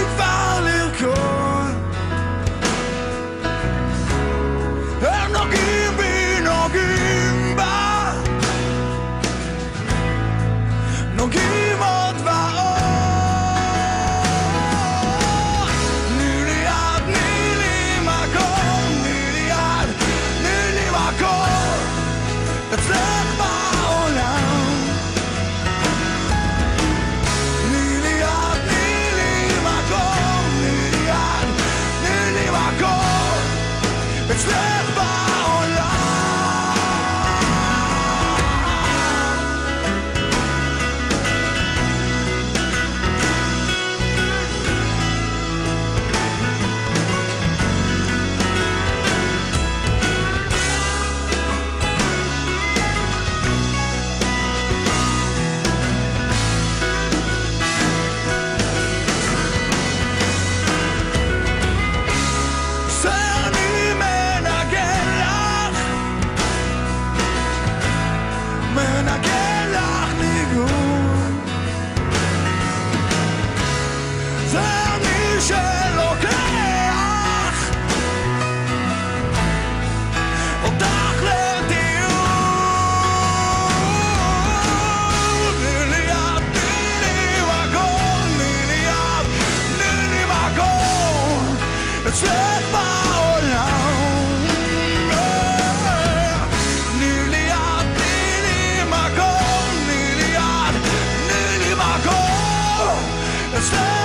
אצלך 103.63 104.02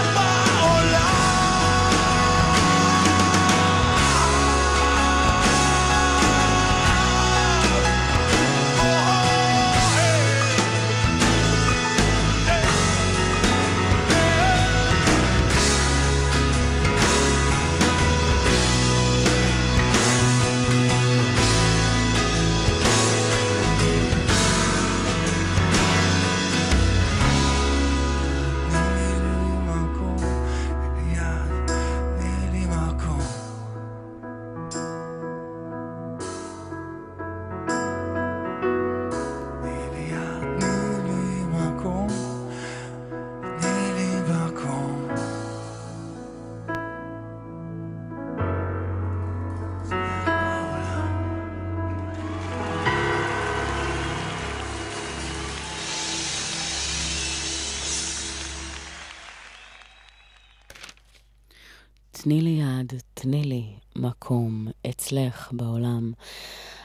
תני 63.20 63.44
לי 63.44 63.66
מקום 63.96 64.68
אצלך 64.90 65.52
בעולם. 65.52 66.12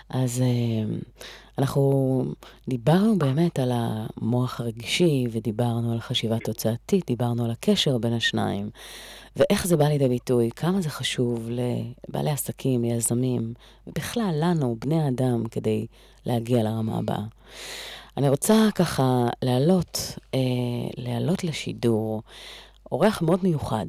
אז 0.10 0.42
אה, 0.42 0.96
אנחנו 1.58 2.24
דיברנו 2.68 3.20
באמת 3.20 3.60
על 3.60 3.72
המוח 3.74 4.60
הרגשי, 4.60 5.26
ודיברנו 5.32 5.92
על 5.92 6.00
חשיבה 6.00 6.40
תוצאתית, 6.40 7.08
דיברנו 7.08 7.46
על 7.46 7.52
הקשר 7.52 7.98
בין 7.98 8.14
השניים, 8.14 8.70
ואיך 9.36 9.68
זה 9.68 9.78
בא 9.78 9.86
לידי 9.86 10.08
ביטוי, 10.08 10.50
כמה 10.56 10.82
זה 10.82 10.90
חשוב 10.90 11.50
לבעלי 11.50 12.32
עסקים, 12.32 12.84
ליזמים, 12.84 13.54
ובכלל 13.88 14.36
לנו, 14.40 14.76
בני 14.80 15.08
אדם, 15.08 15.44
כדי 15.52 15.86
להגיע 16.26 16.64
לרמה 16.64 16.98
הבאה. 16.98 17.24
אני 18.18 18.30
רוצה 18.30 18.70
ככה 18.76 19.28
להעלות, 19.42 20.00
אה, 20.34 20.40
להעלות 20.98 21.44
לשידור 21.44 22.22
אורח 22.92 23.22
מאוד 23.22 23.40
מיוחד, 23.44 23.86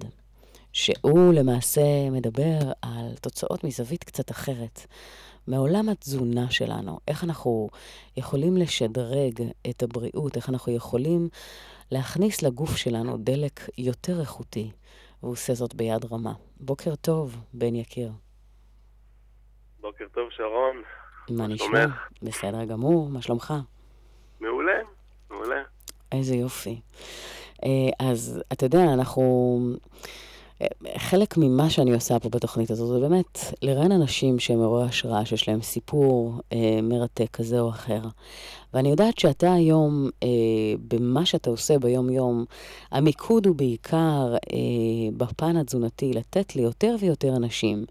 שהוא 0.74 1.34
למעשה 1.34 2.10
מדבר 2.10 2.58
על 2.82 3.14
תוצאות 3.20 3.64
מזווית 3.64 4.04
קצת 4.04 4.30
אחרת, 4.30 4.86
מעולם 5.46 5.88
התזונה 5.88 6.50
שלנו, 6.50 6.98
איך 7.08 7.24
אנחנו 7.24 7.68
יכולים 8.16 8.56
לשדרג 8.56 9.42
את 9.70 9.82
הבריאות, 9.82 10.36
איך 10.36 10.48
אנחנו 10.48 10.72
יכולים 10.72 11.28
להכניס 11.90 12.42
לגוף 12.42 12.76
שלנו 12.76 13.16
דלק 13.16 13.60
יותר 13.78 14.20
איכותי, 14.20 14.70
והוא 15.22 15.32
עושה 15.32 15.54
זאת 15.54 15.74
ביד 15.74 16.04
רמה. 16.12 16.32
בוקר 16.60 16.94
טוב, 16.94 17.36
בן 17.52 17.74
יקיר. 17.74 18.12
בוקר 19.80 20.04
טוב, 20.14 20.30
שרון. 20.30 20.82
מה 21.30 21.46
נשמע? 21.46 21.86
בסדר 22.22 22.64
גמור, 22.64 23.08
מה 23.08 23.22
שלומך? 23.22 23.54
מעולה, 24.40 24.80
מעולה. 25.30 25.62
איזה 26.12 26.36
יופי. 26.36 26.80
אה, 27.64 28.08
אז 28.08 28.42
אתה 28.52 28.66
יודע, 28.66 28.82
אנחנו... 28.94 29.22
חלק 30.96 31.36
ממה 31.36 31.70
שאני 31.70 31.94
עושה 31.94 32.18
פה 32.18 32.28
בתוכנית 32.28 32.70
הזאת 32.70 32.88
זה 32.88 33.08
באמת 33.08 33.38
לראיין 33.62 33.92
אנשים 33.92 34.38
שהם 34.38 34.58
מעוררי 34.58 34.84
השראה, 34.84 35.24
שיש 35.24 35.48
להם 35.48 35.62
סיפור 35.62 36.40
אה, 36.52 36.78
מרתק 36.82 37.28
כזה 37.32 37.60
או 37.60 37.70
אחר. 37.70 38.00
ואני 38.74 38.88
יודעת 38.88 39.18
שאתה 39.18 39.52
היום, 39.52 40.10
אה, 40.22 40.28
במה 40.88 41.26
שאתה 41.26 41.50
עושה 41.50 41.78
ביום-יום, 41.78 42.44
המיקוד 42.90 43.46
הוא 43.46 43.56
בעיקר 43.56 44.34
אה, 44.52 44.58
בפן 45.16 45.56
התזונתי, 45.56 46.12
לתת 46.12 46.56
ליותר 46.56 46.96
ויותר 47.00 47.36
אנשים 47.36 47.84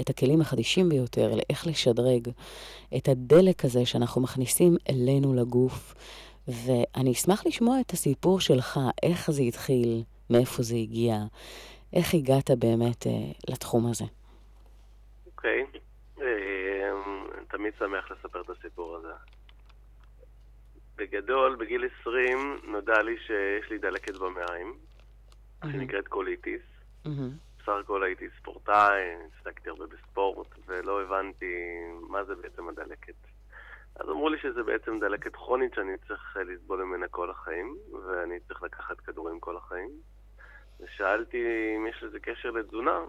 את 0.00 0.10
הכלים 0.10 0.40
החדישים 0.40 0.88
ביותר 0.88 1.34
לאיך 1.34 1.66
לשדרג 1.66 2.28
את 2.96 3.08
הדלק 3.08 3.64
הזה 3.64 3.86
שאנחנו 3.86 4.20
מכניסים 4.20 4.76
אלינו 4.90 5.34
לגוף. 5.34 5.94
ואני 6.48 7.12
אשמח 7.12 7.46
לשמוע 7.46 7.80
את 7.80 7.92
הסיפור 7.92 8.40
שלך, 8.40 8.80
איך 9.02 9.30
זה 9.30 9.42
התחיל, 9.42 10.02
מאיפה 10.30 10.62
זה 10.62 10.76
הגיע, 10.76 11.24
איך 11.96 12.14
הגעת 12.14 12.50
באמת 12.50 13.06
אה, 13.06 13.12
לתחום 13.50 13.90
הזה. 13.90 14.04
אוקיי. 15.26 15.66
אה, 16.20 16.90
תמיד 17.48 17.72
שמח 17.78 18.10
לספר 18.10 18.40
את 18.40 18.50
הסיפור 18.50 18.96
הזה. 18.96 19.12
בגדול, 20.96 21.56
בגיל 21.56 21.84
20 22.00 22.60
נודע 22.64 23.02
לי 23.02 23.16
שיש 23.26 23.70
לי 23.70 23.78
דלקת 23.78 24.16
במעיים, 24.16 24.74
שנקראת 25.72 26.08
קוליטיס. 26.08 26.62
מהמם. 27.04 27.30
בסך 27.58 27.72
הכל 27.80 28.02
הייתי 28.02 28.24
ספורטאי, 28.40 29.02
עסקתי 29.40 29.68
הרבה 29.68 29.84
בספורט, 29.86 30.48
ולא 30.66 31.02
הבנתי 31.02 31.54
מה 32.08 32.24
זה 32.24 32.34
בעצם 32.34 32.68
הדלקת. 32.68 33.14
אז 33.96 34.08
אמרו 34.08 34.28
לי 34.28 34.38
שזה 34.38 34.62
בעצם 34.62 34.98
דלקת 34.98 35.32
כרונית 35.32 35.74
שאני 35.74 35.92
צריך 36.08 36.36
אה, 36.36 36.42
לסבול 36.42 36.84
ממנה 36.84 37.08
כל 37.08 37.30
החיים, 37.30 37.76
ואני 37.92 38.40
צריך 38.48 38.62
לקחת 38.62 39.00
כדורים 39.00 39.40
כל 39.40 39.56
החיים. 39.56 39.90
ושאלתי 40.80 41.36
אם 41.76 41.86
יש 41.86 42.02
לזה 42.02 42.20
קשר 42.20 42.50
לתזונה. 42.50 43.00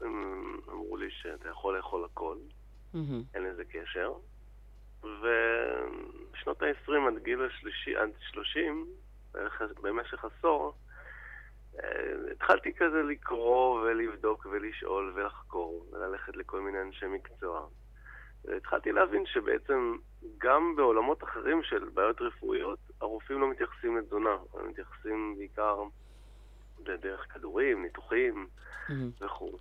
הם 0.00 0.60
אמרו 0.68 0.96
לי 0.96 1.10
שאתה 1.10 1.48
יכול 1.48 1.76
לאכול 1.76 2.04
הכל, 2.04 2.36
מהמם. 2.94 3.22
אין 3.34 3.44
לזה 3.44 3.64
קשר. 3.64 4.12
ובשנות 5.02 6.62
ה-20 6.62 6.92
עד 7.08 7.22
גיל 7.22 7.42
השלישי, 7.42 7.96
עד 7.96 8.10
30, 8.20 8.86
בערך 9.32 9.62
במשך 9.82 10.24
עשור, 10.24 10.74
אה, 11.78 12.32
התחלתי 12.32 12.74
כזה 12.74 13.02
לקרוא 13.02 13.80
ולבדוק 13.80 14.46
ולשאול 14.50 15.12
ולחקור 15.14 15.86
וללכת 15.92 16.36
לכל 16.36 16.60
מיני 16.60 16.82
אנשי 16.82 17.06
מקצוע. 17.06 17.66
והתחלתי 18.44 18.92
להבין 18.92 19.26
שבעצם 19.26 19.96
גם 20.38 20.76
בעולמות 20.76 21.24
אחרים 21.24 21.62
של 21.62 21.88
בעיות 21.94 22.20
רפואיות, 22.20 22.78
הרופאים 23.00 23.40
לא 23.40 23.50
מתייחסים 23.50 23.96
לתזונה, 23.96 24.36
הם 24.54 24.68
מתייחסים 24.68 25.34
בעיקר 25.38 25.82
דרך 26.84 27.26
כדורים, 27.34 27.82
ניתוחים. 27.82 28.46
וכו', 29.20 29.58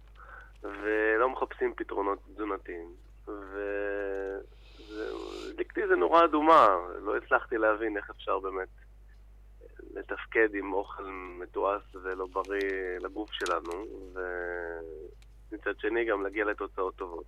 ולא 0.64 1.30
מחפשים 1.30 1.74
פתרונות 1.76 2.20
תזונתיים. 2.34 2.94
והדליקתי 4.90 5.84
איזה 5.84 5.96
נורה 5.96 6.26
אדומה, 6.26 6.68
לא 7.02 7.18
הצלחתי 7.18 7.58
להבין 7.58 7.98
איך 7.98 8.10
אפשר 8.10 8.40
באמת 8.40 8.68
לתפקד 9.94 10.56
עם 10.56 10.74
אוכל 10.74 11.04
מתועש 11.40 11.96
ולא 12.04 12.26
בריא 12.26 13.00
לגוף 13.00 13.32
שלנו, 13.32 13.86
ומצד 15.52 15.80
שני 15.80 16.06
גם 16.06 16.24
להגיע 16.24 16.46
לתוצאות 16.46 16.96
טובות. 16.96 17.26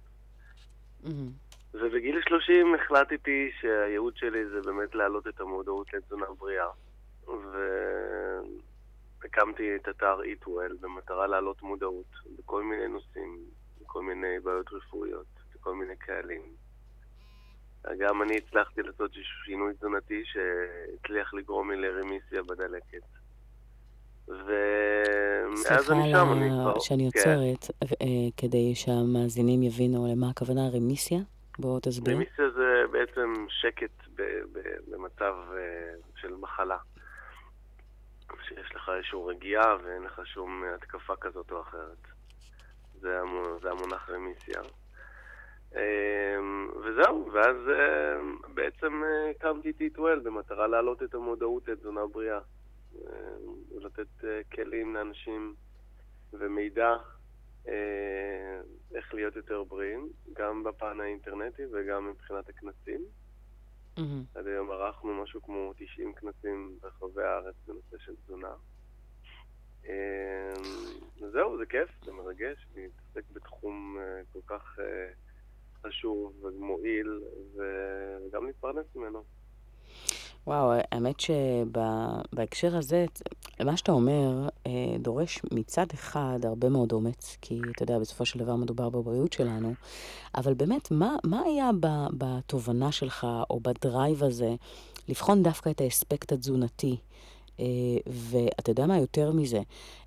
ובגיל 1.73 2.21
30 2.27 2.75
החלטתי 2.75 3.51
שהייעוד 3.59 4.17
שלי 4.17 4.45
זה 4.45 4.61
באמת 4.61 4.95
להעלות 4.95 5.27
את 5.27 5.39
המודעות 5.39 5.93
לתזונה 5.93 6.25
בריאה. 6.39 6.67
והקמתי 9.21 9.75
את 9.75 9.89
אתר 9.89 10.19
Eatwell 10.19 10.73
במטרה 10.81 11.27
להעלות 11.27 11.61
מודעות 11.61 12.13
בכל 12.37 12.63
מיני 12.63 12.87
נושאים, 12.87 13.37
בכל 13.81 14.01
מיני 14.01 14.39
בעיות 14.43 14.73
רפואיות, 14.73 15.25
בכל 15.55 15.75
מיני 15.75 15.95
קהלים. 15.95 16.41
גם 17.99 18.21
אני 18.21 18.37
הצלחתי 18.37 18.81
לעשות 18.81 19.11
שינוי 19.45 19.73
תזונתי 19.73 20.23
שהצליח 20.25 21.33
לגרום 21.33 21.71
לי 21.71 21.77
לרמיסיה 21.77 22.43
בדלקת. 22.43 23.03
ומאז 24.27 25.85
סליחה 25.85 25.93
אני 25.93 26.11
שם, 26.11 26.27
אני 26.31 26.49
כבר... 26.49 26.73
ה... 26.77 26.79
שאני 26.79 27.09
כן. 27.11 27.19
עוצרת, 27.19 27.65
אה, 28.01 28.29
כדי 28.37 28.75
שהמאזינים 28.75 29.63
יבינו 29.63 30.07
למה 30.11 30.29
הכוונה 30.29 30.61
רמיסיה. 30.73 31.19
בואו 31.59 31.79
תסביר. 31.79 32.15
רמיסיה 32.15 32.49
זה 32.49 32.83
בעצם 32.91 33.45
שקט 33.49 34.07
במצב 34.87 35.33
אה, 35.53 35.93
של 36.15 36.35
מחלה. 36.35 36.77
שיש 38.47 38.75
לך 38.75 38.91
איזושהי 38.95 39.19
רגיעה 39.27 39.77
ואין 39.83 40.03
לך 40.03 40.21
שום 40.25 40.63
התקפה 40.75 41.15
כזאת 41.15 41.51
או 41.51 41.61
אחרת. 41.61 41.97
זה, 42.99 43.19
זה 43.61 43.71
המונח 43.71 44.09
רמיסיה. 44.09 44.61
אה, 45.75 46.37
וזהו, 46.83 47.29
ואז 47.33 47.55
אה, 47.69 48.19
בעצם 48.53 49.03
אה, 49.03 49.29
הקמתי 49.29 49.69
את 49.69 49.81
איטוול 49.81 50.19
במטרה 50.19 50.67
להעלות 50.67 51.03
את 51.03 51.13
המודעות 51.13 51.67
לתזונה 51.67 52.05
בריאה. 52.05 52.39
אה, 52.95 53.09
ולתת 53.75 54.23
אה, 54.23 54.41
כלים 54.55 54.95
לאנשים 54.95 55.55
ומידע 56.33 56.95
איך 58.95 59.13
להיות 59.13 59.35
יותר 59.35 59.63
בריאים, 59.63 60.09
גם 60.33 60.63
בפן 60.63 60.99
האינטרנטי 60.99 61.61
וגם 61.71 62.09
מבחינת 62.09 62.49
הכנסים. 62.49 63.01
מהמם. 63.97 64.23
עד 64.35 64.47
היום 64.47 64.71
ערכנו 64.71 65.23
משהו 65.23 65.41
כמו 65.41 65.73
90 65.77 66.13
כנסים 66.13 66.77
ברחבי 66.81 67.23
הארץ 67.23 67.55
בנושא 67.67 67.97
של 68.05 68.15
תזונה. 68.25 68.53
אה, 69.85 70.53
זהו, 71.31 71.57
זה 71.57 71.65
כיף, 71.65 71.89
זה 72.05 72.11
מרגש, 72.11 72.67
להתעסק 72.75 73.31
בתחום 73.33 73.97
אה, 73.99 74.21
כל 74.33 74.39
כך 74.47 74.79
אה, 74.79 75.11
חשוב 75.83 76.33
ומועיל, 76.43 77.21
וגם 77.55 78.45
להתפרנס 78.45 78.85
ממנו. 78.95 79.23
וואו, 80.47 80.71
האמת 80.91 81.19
שבהקשר 81.19 82.77
הזה, 82.77 83.05
מה 83.65 83.77
שאתה 83.77 83.91
אומר 83.91 84.49
אה, 84.67 84.71
דורש 84.99 85.41
מצד 85.51 85.85
אחד 85.93 86.39
הרבה 86.43 86.69
מאוד 86.69 86.91
אומץ, 86.91 87.37
כי 87.41 87.61
אתה 87.75 87.83
יודע, 87.83 87.99
בסופו 87.99 88.25
של 88.25 88.39
דבר 88.39 88.55
מדובר 88.55 88.89
בבריאות 88.89 89.33
שלנו, 89.33 89.73
אבל 90.35 90.53
באמת, 90.53 90.91
מה, 90.91 91.15
מה 91.23 91.41
היה 91.45 91.69
בתובנה 92.17 92.91
שלך, 92.91 93.27
או 93.49 93.59
בדרייב 93.59 94.23
הזה, 94.23 94.55
לבחון 95.07 95.43
דווקא 95.43 95.69
את 95.69 95.81
האספקט 95.81 96.31
התזונתי? 96.31 96.97
אה, 97.59 97.65
ואתה 98.07 98.71
יודע 98.71 98.85
מה 98.85 98.97
יותר 98.97 99.31
מזה, 99.31 99.61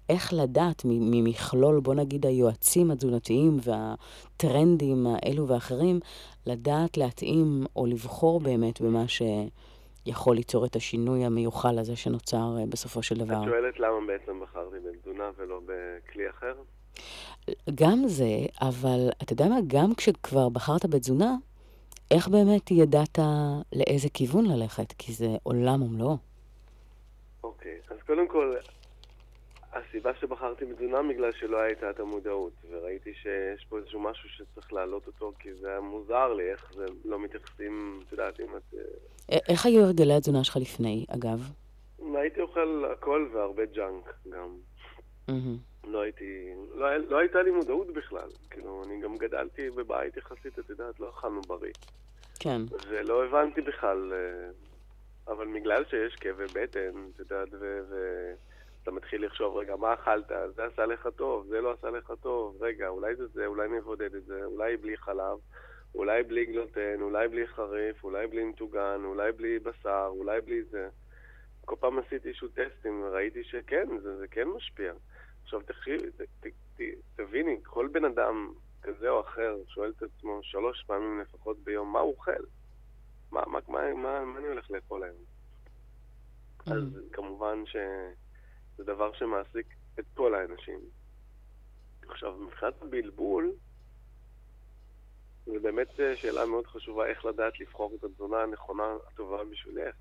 איך 0.08 0.32
לדעת 0.32 0.82
ממכלול, 0.84 1.80
בוא 1.80 1.94
נגיד, 1.94 2.26
היועצים 2.26 2.90
התזונתיים 2.90 3.58
והטרנדים 3.62 5.06
האלו 5.06 5.48
ואחרים, 5.48 6.00
לדעת 6.46 6.96
להתאים 6.96 7.66
או 7.76 7.86
לבחור 7.86 8.40
באמת 8.40 8.80
במה 8.80 9.08
שיכול 10.04 10.36
ליצור 10.36 10.66
את 10.66 10.76
השינוי 10.76 11.24
המיוחל 11.24 11.78
הזה 11.78 11.96
שנוצר 11.96 12.56
אה, 12.58 12.66
בסופו 12.68 13.02
של 13.02 13.14
דבר. 13.14 13.42
את 13.42 13.48
שואלת 13.48 13.80
למה 13.80 14.06
בעצם 14.06 14.40
בחרתי 14.40 14.76
בתזונה 14.88 15.30
ולא 15.36 15.60
בכלי 15.66 16.30
אחר? 16.30 16.54
גם 17.74 18.02
זה, 18.06 18.46
אבל 18.60 19.08
אתה 19.22 19.32
יודע 19.32 19.48
מה, 19.48 19.56
גם 19.66 19.94
כשכבר 19.94 20.48
בחרת 20.48 20.86
בתזונה, 20.86 21.34
איך 22.10 22.28
באמת 22.28 22.70
ידעת 22.70 23.18
לאיזה 23.72 24.08
כיוון 24.14 24.46
ללכת? 24.46 24.92
כי 24.98 25.12
זה 25.12 25.28
עולם 25.42 25.82
ומלואו. 25.82 26.16
אוקיי, 27.44 27.78
אז 27.90 27.96
קודם 28.06 28.28
כל, 28.28 28.54
הסיבה 29.74 30.14
שבחרתי 30.14 30.64
בתזונה 30.64 31.02
בגלל 31.02 31.32
שלא 31.32 31.56
הייתה 31.60 31.90
את 31.90 32.00
המודעות, 32.00 32.52
וראיתי 32.70 33.14
שיש 33.14 33.64
פה 33.68 33.78
איזשהו 33.78 34.00
משהו 34.00 34.28
שצריך 34.28 34.72
להעלות 34.72 35.06
אותו, 35.06 35.32
כי 35.38 35.54
זה 35.54 35.68
היה 35.68 35.80
מוזר 35.80 36.32
לי, 36.32 36.50
איך 36.50 36.72
זה 36.74 36.86
לא 37.04 37.18
מתייחסים, 37.18 38.00
את 38.06 38.12
יודעת, 38.12 38.40
אם 38.40 38.56
את... 38.56 38.74
אה, 38.74 39.36
א- 39.36 39.52
איך 39.52 39.66
היו 39.66 39.84
הרגלי 39.84 40.14
התזונה 40.14 40.44
שלך 40.44 40.56
לפני, 40.56 41.06
אגב? 41.08 41.52
הייתי 42.14 42.40
אוכל 42.40 42.84
הכל 42.92 43.28
והרבה 43.32 43.64
ג'אנק 43.64 44.14
גם. 44.28 44.56
לא 45.84 46.00
הייתי... 46.00 46.54
לא, 46.74 46.96
לא 46.96 47.18
הייתה 47.18 47.42
לי 47.42 47.50
מודעות 47.50 47.92
בכלל. 47.92 48.28
כאילו, 48.50 48.82
אני 48.86 49.00
גם 49.00 49.16
גדלתי 49.16 49.70
בבית 49.70 50.16
יחסית, 50.16 50.58
את 50.58 50.70
יודעת, 50.70 51.00
לא 51.00 51.08
אכלנו 51.10 51.40
בריא. 51.40 51.72
כן. 52.40 52.62
ולא 52.88 53.24
הבנתי 53.24 53.60
בכלל, 53.60 54.12
אה, 54.12 54.50
אבל 55.34 55.46
בגלל 55.54 55.84
שיש 55.90 56.14
כאבי 56.14 56.44
בטן, 56.54 56.92
את 57.14 57.18
יודעת, 57.18 57.48
ואתה 58.84 58.96
מתחיל 58.96 59.24
לחשוב, 59.26 59.56
רגע, 59.56 59.76
מה 59.76 59.94
אכלת? 59.94 60.26
זה 60.54 60.64
עשה 60.64 60.86
לך 60.86 61.08
טוב, 61.16 61.46
זה 61.46 61.60
לא 61.60 61.72
עשה 61.72 61.90
לך 61.90 62.12
טוב, 62.20 62.62
רגע, 62.62 62.88
אולי 62.88 63.16
זה 63.16 63.26
זה, 63.26 63.46
אולי 63.46 63.68
נבודד 63.68 64.14
את 64.14 64.24
זה, 64.24 64.44
אולי 64.44 64.76
בלי 64.76 64.96
חלב, 64.96 65.38
אולי 65.94 66.22
בלי 66.22 66.44
גלוטן, 66.46 67.00
אולי 67.02 67.28
בלי 67.28 67.46
חריף, 67.46 68.04
אולי 68.04 68.26
בלי 68.26 68.44
מטוגן, 68.44 69.00
אולי 69.04 69.32
בלי 69.32 69.58
בשר, 69.58 70.06
אולי 70.08 70.40
בלי 70.40 70.62
זה. 70.64 70.88
כל 71.64 71.76
פעם 71.80 71.98
עשיתי 71.98 72.28
איזשהו 72.28 72.48
טסטים 72.48 73.02
וראיתי 73.04 73.44
שכן, 73.44 73.88
זה, 74.02 74.16
זה 74.16 74.28
כן 74.28 74.48
משפיע. 74.48 74.92
עכשיו 75.42 75.60
תקשיבי, 75.60 76.10
ת- 76.10 76.20
ת- 76.40 76.46
ת- 76.76 76.80
תביני, 77.16 77.60
כל 77.62 77.88
בן 77.92 78.04
אדם 78.04 78.52
כזה 78.82 79.08
או 79.08 79.20
אחר 79.20 79.56
שואל 79.66 79.92
את 79.96 80.02
עצמו 80.02 80.40
שלוש 80.42 80.84
פעמים 80.86 81.20
לפחות 81.20 81.58
ביום 81.58 81.92
מה 81.92 82.00
הוא 82.00 82.12
אוכל. 82.12 82.32
מה, 83.32 83.42
מה, 83.46 83.58
מה, 83.68 83.94
מה, 83.94 84.24
מה 84.24 84.38
אני 84.38 84.48
הולך 84.48 84.70
לאכול 84.70 85.02
היום? 85.02 85.16
אז 86.66 87.00
כמובן 87.12 87.62
שזה 88.74 88.84
דבר 88.84 89.12
שמעסיק 89.12 89.66
את 89.98 90.04
כל 90.14 90.34
האנשים. 90.34 90.80
עכשיו, 92.08 92.32
מבחינת 92.32 92.82
הבלבול, 92.82 93.52
זו 95.46 95.60
באמת 95.62 96.00
אה, 96.00 96.16
שאלה 96.16 96.46
מאוד 96.46 96.66
חשובה 96.66 97.06
איך 97.06 97.24
לדעת 97.24 97.60
לבחור 97.60 97.92
את 97.98 98.04
התזונה 98.04 98.42
הנכונה, 98.42 98.96
הטובה 99.08 99.44
בשבילך. 99.44 99.94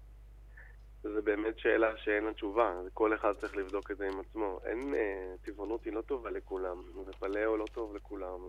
זו 1.03 1.21
באמת 1.24 1.59
שאלה 1.59 1.97
שאין 1.97 2.24
לה 2.24 2.34
תשובה, 2.34 2.74
כל 2.93 3.15
אחד 3.15 3.34
צריך 3.34 3.55
לבדוק 3.55 3.91
את 3.91 3.97
זה 3.97 4.07
עם 4.07 4.19
עצמו. 4.19 4.59
אין, 4.65 4.95
אה, 4.95 5.36
טבעונות 5.41 5.84
היא 5.86 5.93
לא 5.93 6.01
טובה 6.01 6.30
לכולם, 6.30 6.82
ופלאו 7.05 7.57
לא 7.57 7.65
טוב 7.74 7.95
לכולם, 7.95 8.39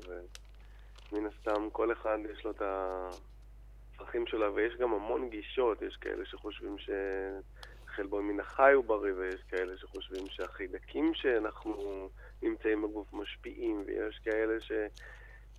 ומן 1.13 1.27
הסתם 1.27 1.69
כל 1.73 1.93
אחד 1.93 2.19
יש 2.33 2.45
לו 2.45 2.51
את 2.51 2.63
הצרכים 2.63 4.27
שלו, 4.27 4.55
ויש 4.55 4.77
גם 4.77 4.93
המון 4.93 5.31
גישות, 5.31 5.83
יש 5.83 5.97
כאלה 5.97 6.25
שחושבים 6.25 6.79
שחלבון 7.95 8.25
מן 8.25 8.41
החי 8.41 8.73
הוא 8.73 8.85
בריא, 8.85 9.13
ויש 9.13 9.43
כאלה 9.49 9.77
שחושבים 9.77 10.27
שהחידקים 10.29 11.15
שאנחנו 11.15 12.09
נמצאים 12.43 12.83
בגוף 12.83 13.13
משפיעים, 13.13 13.85
ויש 13.87 14.19
כאלה 14.25 14.61
ש... 14.61 14.73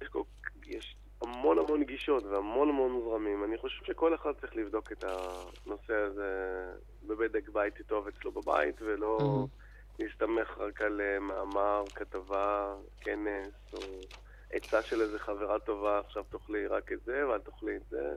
יש, 0.01 0.07
כל... 0.07 0.21
יש 0.67 0.95
המון 1.21 1.59
המון 1.59 1.83
גישות 1.83 2.23
והמון 2.23 2.69
המון 2.69 3.01
זרמים. 3.01 3.43
אני 3.43 3.57
חושב 3.57 3.86
שכל 3.86 4.15
אחד 4.15 4.31
צריך 4.41 4.55
לבדוק 4.55 4.91
את 4.91 5.03
הנושא 5.03 5.93
הזה 5.93 6.31
בבדק 7.07 7.49
בית 7.49 7.73
טוב 7.88 8.07
אצלו 8.07 8.31
בבית, 8.31 8.81
ולא 8.81 9.17
להסתמך 9.99 10.57
רק 10.57 10.81
על 10.81 11.01
אה, 11.01 11.19
מאמר, 11.19 11.83
כתבה, 11.95 12.75
כנס, 13.01 13.73
או 13.73 13.79
עצה 14.51 14.81
של 14.81 15.01
איזה 15.01 15.19
חברה 15.19 15.59
טובה, 15.59 15.99
עכשיו 15.99 16.23
תאכלי 16.23 16.67
רק 16.67 16.91
את 16.91 16.99
זה, 17.05 17.27
ואל 17.27 17.39
תאכלי 17.39 17.75
את 17.75 17.83
זה. 17.89 18.15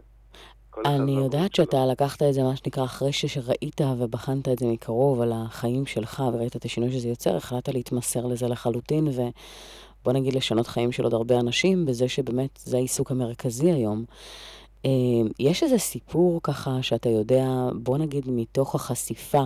אני 0.85 1.13
יודעת. 1.13 1.55
שאתה 1.55 1.87
לקחת 1.87 2.23
את 2.23 2.35
זה, 2.35 2.43
מה 2.43 2.57
שנקרא, 2.57 2.85
אחרי 2.85 3.13
שראית 3.13 3.81
ובחנת 3.99 4.49
את 4.49 4.59
זה 4.59 4.67
מקרוב 4.67 5.21
על 5.21 5.33
החיים 5.35 5.87
שלך 5.87 6.23
וראית 6.33 6.57
את 6.57 6.65
השינוי 6.65 6.93
שזה 6.93 7.09
יוצר, 7.09 7.37
החלטת 7.37 7.75
להתמסר 7.75 8.27
לזה 8.27 8.49
לחלוטין, 8.49 9.09
ובוא 9.09 10.13
נגיד 10.13 10.35
לשנות 10.35 10.67
חיים 10.67 10.93
של 10.93 11.05
עוד 11.05 11.15
הרבה 11.15 11.41
אנשים, 11.41 11.87
בזה 11.87 12.09
שבאמת 12.09 12.59
זה 12.65 12.77
העיסוק 12.77 13.11
המרכזי 13.11 13.73
היום. 13.73 14.05
אה, 14.85 14.91
יש 15.39 15.63
איזה 15.63 15.79
סיפור 15.79 16.41
ככה 16.43 16.83
שאתה 16.83 17.09
יודע, 17.09 17.47
בוא 17.83 17.99
נגיד 17.99 18.25
מתוך 18.29 18.75
החשיפה 18.75 19.45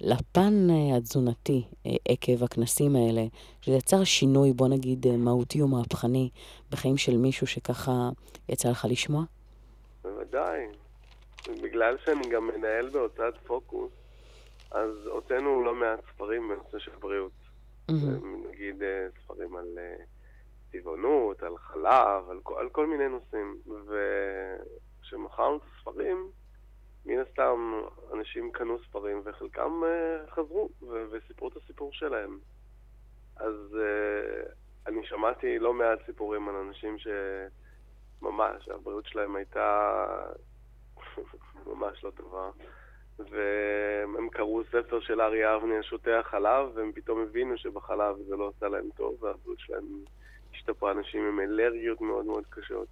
לפן 0.00 0.68
אה, 0.70 0.96
התזונתי 0.96 1.62
אה, 1.86 1.96
עקב 2.08 2.44
הכנסים 2.44 2.96
האלה, 2.96 3.26
שזה 3.60 3.76
יצר 3.76 4.04
שינוי, 4.04 4.52
בוא 4.52 4.68
נגיד, 4.68 5.06
מהותי 5.06 5.62
ומהפכני 5.62 6.28
בחיים 6.70 6.96
של 6.96 7.16
מישהו 7.16 7.46
שככה 7.46 8.10
יצא 8.48 8.70
לך 8.70 8.86
לשמוע? 8.90 9.24
בוודאי. 10.20 10.66
בגלל 11.62 11.96
שאני 12.04 12.28
גם 12.28 12.46
מנהל 12.46 12.88
בהוצאת 12.88 13.34
פוקוס, 13.46 13.92
אז 14.70 15.06
הוצאנו 15.06 15.64
לא 15.64 15.74
מעט 15.74 16.00
ספרים 16.14 16.48
בנושא 16.48 16.78
של 16.78 16.90
בריאות. 17.00 17.32
מהמם. 17.90 18.42
נגיד 18.50 18.82
אה, 18.82 19.06
ספרים 19.24 19.56
על 19.56 19.78
אה, 19.78 19.94
טבעונות, 20.72 21.42
על 21.42 21.56
חלב, 21.58 22.30
על, 22.30 22.40
כל- 22.42 22.58
על 22.58 22.68
כל 22.68 22.86
מיני 22.86 23.08
נושאים. 23.08 23.56
וכשמכרנו 25.00 25.56
את 25.56 25.62
הספרים, 25.76 26.30
מן 27.06 27.18
הסתם 27.18 27.80
אנשים 28.12 28.52
קנו 28.52 28.78
ספרים 28.88 29.22
וחלקם 29.24 29.82
חזרו 30.30 30.68
ו- 30.82 31.04
וסיפרו 31.10 31.48
את 31.48 31.56
הסיפור 31.56 31.92
שלהם. 31.92 32.38
אז 33.36 33.76
אני 34.86 35.06
שמעתי 35.06 35.58
לא 35.58 35.74
מעט 35.74 35.98
סיפורים 36.06 36.48
על 36.48 36.54
אנשים 36.54 36.96
שממש, 38.20 38.68
הבריאות 38.68 39.06
שלהם 39.06 39.36
הייתה 39.36 40.06
ממש 41.66 42.04
לא 42.04 42.10
טובה. 42.10 42.50
והם 43.18 44.28
קראו 44.28 44.64
ספר 44.64 45.00
של 45.00 45.20
אריה 45.20 45.56
אבני 45.56 45.76
על 45.76 45.82
שותי 45.82 46.12
החלב, 46.12 46.70
והם 46.74 46.92
פתאום 46.92 47.22
הבינו 47.22 47.58
שבחלב 47.58 48.16
זה 48.28 48.36
לא 48.36 48.52
עשה 48.56 48.68
להם 48.68 48.88
טוב, 48.96 49.22
והבריאות 49.24 49.58
שלהם 49.58 49.84
השתפרה. 50.54 50.90
אנשים 50.92 51.28
עם 51.28 51.40
אלרגיות 51.40 52.00
מאוד 52.00 52.24
מאוד 52.24 52.44
קשות. 52.50 52.88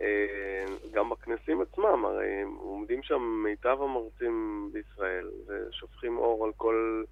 אה, 0.00 0.64
גם 0.92 1.10
בכנסים 1.10 1.60
עצמם, 1.60 2.04
הרי 2.04 2.42
עומדים 2.58 3.02
שם 3.02 3.42
מיטב 3.44 3.78
המרצים 3.82 4.68
בישראל, 4.72 5.28
ושופכים 5.46 6.18
אור 6.18 6.44
על 6.44 6.52
כל, 6.56 7.04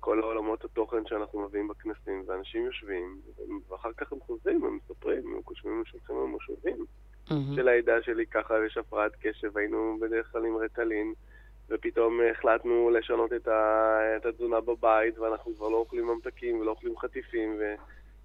כל 0.00 0.20
עולמות 0.20 0.64
התוכן 0.64 1.06
שאנחנו 1.06 1.40
מביאים 1.40 1.68
בכנסים, 1.68 2.24
ואנשים 2.26 2.64
יושבים, 2.64 3.20
ואחר 3.68 3.92
כך 3.96 4.12
הם 4.12 4.18
חוזרים, 4.20 4.64
הם 4.64 4.76
מספרים, 4.76 5.34
הם 5.36 5.42
חושבים, 5.44 5.72
הם 5.72 5.84
שולחים 5.84 6.16
לנו 6.16 6.28
מושבים. 6.28 6.84
של 7.54 7.68
העדה 7.68 8.02
שלי 8.02 8.26
ככה 8.26 8.54
יש 8.66 8.76
הפרעת 8.76 9.12
קשב, 9.20 9.58
היינו 9.58 9.98
בדרך 10.00 10.32
כלל 10.32 10.44
עם 10.44 10.56
רטלין, 10.56 11.14
ופתאום 11.68 12.20
החלטנו 12.30 12.90
לשנות 12.90 13.32
את, 13.32 13.48
ה... 13.48 13.98
את 14.16 14.26
התזונה 14.26 14.60
בבית, 14.60 15.18
ואנחנו 15.18 15.54
כבר 15.54 15.68
לא 15.68 15.76
אוכלים 15.76 16.06
ממתקים 16.06 16.60
ולא 16.60 16.70
אוכלים 16.70 16.98
חטיפים, 16.98 17.56
ו... 17.58 17.74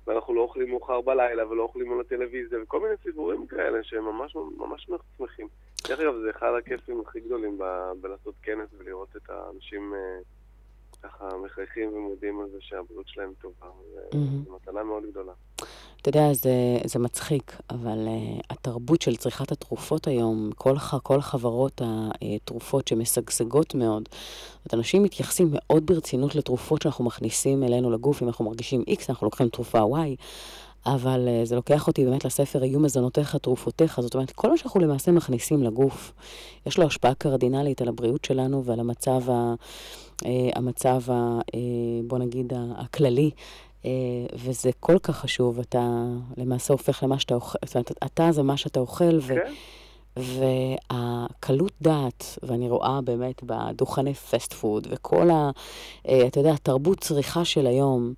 ואנחנו 0.07 0.34
לא 0.34 0.41
אוכלים 0.41 0.69
מאוחר 0.69 1.01
בלילה 1.01 1.47
ולא 1.47 1.63
אוכלים 1.63 1.93
על 1.93 1.99
הטלוויזיה, 1.99 2.59
וכל 2.63 2.80
מיני 2.80 2.95
סיפורים 3.03 3.47
כאלה 3.47 3.84
שהם 3.84 4.05
ממש 4.05 4.36
ממש 4.57 4.89
שמחים. 5.17 5.47
דרך 5.88 5.99
אגב, 5.99 6.13
זה 6.24 6.30
אחד 6.30 6.51
הכיפים 6.57 7.01
הכי 7.01 7.19
גדולים 7.19 7.57
ב... 7.57 7.91
בלעשות 8.01 8.36
כנס 8.43 8.69
ולראות 8.78 9.15
את 9.15 9.30
האנשים 9.30 9.93
אה, 9.93 10.19
ככה 11.04 11.38
מחייכים 11.45 11.93
ומודים 11.93 12.39
על 12.39 12.49
זה 12.51 12.58
שהבריאות 12.62 13.08
שלהם 13.08 13.34
טובה. 13.41 13.68
מהמם. 14.14 14.43
זו 14.45 14.56
מתנה 14.56 14.84
מאוד 14.84 15.04
גדולה. 15.12 15.34
אתה 16.01 16.10
יודע, 16.10 16.34
זה, 16.34 16.51
זה 16.86 16.99
מצחיק, 16.99 17.58
אבל 17.70 18.08
uh, 18.08 18.43
התרבות 18.49 19.01
של 19.01 19.16
צריכת 19.16 19.51
התרופות 19.51 20.08
היום, 20.08 20.49
כל, 20.56 20.78
ח, 20.78 20.97
כל 20.97 21.22
חברות 21.22 21.82
התרופות 22.22 22.88
שמשגשגות 22.88 23.76
מאוד, 23.76 24.10
זאת 24.64 24.74
אנשים 24.74 25.04
מתייחסים 25.04 25.47
מאוד 25.51 25.86
ברצינות 25.86 26.36
לתרופות 26.36 26.82
שאנחנו 26.82 27.06
מכניסים 27.06 27.64
אלינו 27.64 27.91
לגוף, 27.91 28.22
אם 28.22 28.28
אנחנו 28.28 28.45
מרגישים 28.45 28.84
X, 28.89 29.06
אנחנו 29.10 29.28
לוקחים 29.28 29.49
תרופה 29.49 29.80
Y, 29.80 30.16
אבל 30.86 31.27
uh, 31.27 31.45
זה 31.45 31.55
לוקח 31.55 31.88
אותי 31.88 32.05
באמת 32.05 32.25
לספר 32.25 32.63
"יהיו 32.63 32.79
מזונותיך, 32.79 33.36
תרופותיך", 33.36 34.01
זאת 34.01 34.13
אומרת, 34.13 34.31
כל 34.31 34.49
מה 34.49 34.57
שאנחנו 34.57 34.79
למעשה 34.79 35.11
מכניסים 35.11 35.63
לגוף, 35.63 36.13
יש 36.65 36.77
לו 36.77 36.86
השפעה 36.86 37.13
קרדינלית 37.13 37.81
על 37.81 37.88
הבריאות 37.88 38.25
שלנו 38.25 38.65
ועל 38.65 38.79
המצב, 38.79 39.29
ה, 39.29 39.53
uh, 40.21 40.25
המצב 40.55 41.01
ה, 41.11 41.39
uh, 41.39 41.55
בוא 42.07 42.17
נגיד, 42.17 42.53
הכללי. 42.75 43.31
אה, 43.86 43.91
וזה 44.36 44.71
כל 44.79 44.99
כך 44.99 45.17
חשוב, 45.17 45.59
אתה 45.59 46.03
למעשה 46.38 46.73
הופך 46.73 47.03
למה 47.03 47.19
שאתה 47.19 47.36
אוכל, 47.36 47.57
זאת 47.65 47.75
אומרת, 47.75 47.91
אתה 48.05 48.31
זה 48.31 48.43
מה 48.43 48.57
שאתה 48.57 48.79
אוכל, 48.79 49.17
ו... 49.17 49.36
כן, 49.36 49.53
והקלות 50.17 51.71
דעת, 51.81 52.39
ואני 52.43 52.69
רואה 52.69 53.01
באמת 53.01 53.43
בדוכני 53.43 54.13
פסט 54.13 54.53
פוד, 54.53 54.88
וכל 54.91 55.29
ה... 55.29 55.51
אה, 56.07 56.27
אתה 56.27 56.39
יודע, 56.39 56.55
תרבות 56.63 56.99
צריכה 56.99 57.45
של 57.45 57.67
היום, 57.67 58.13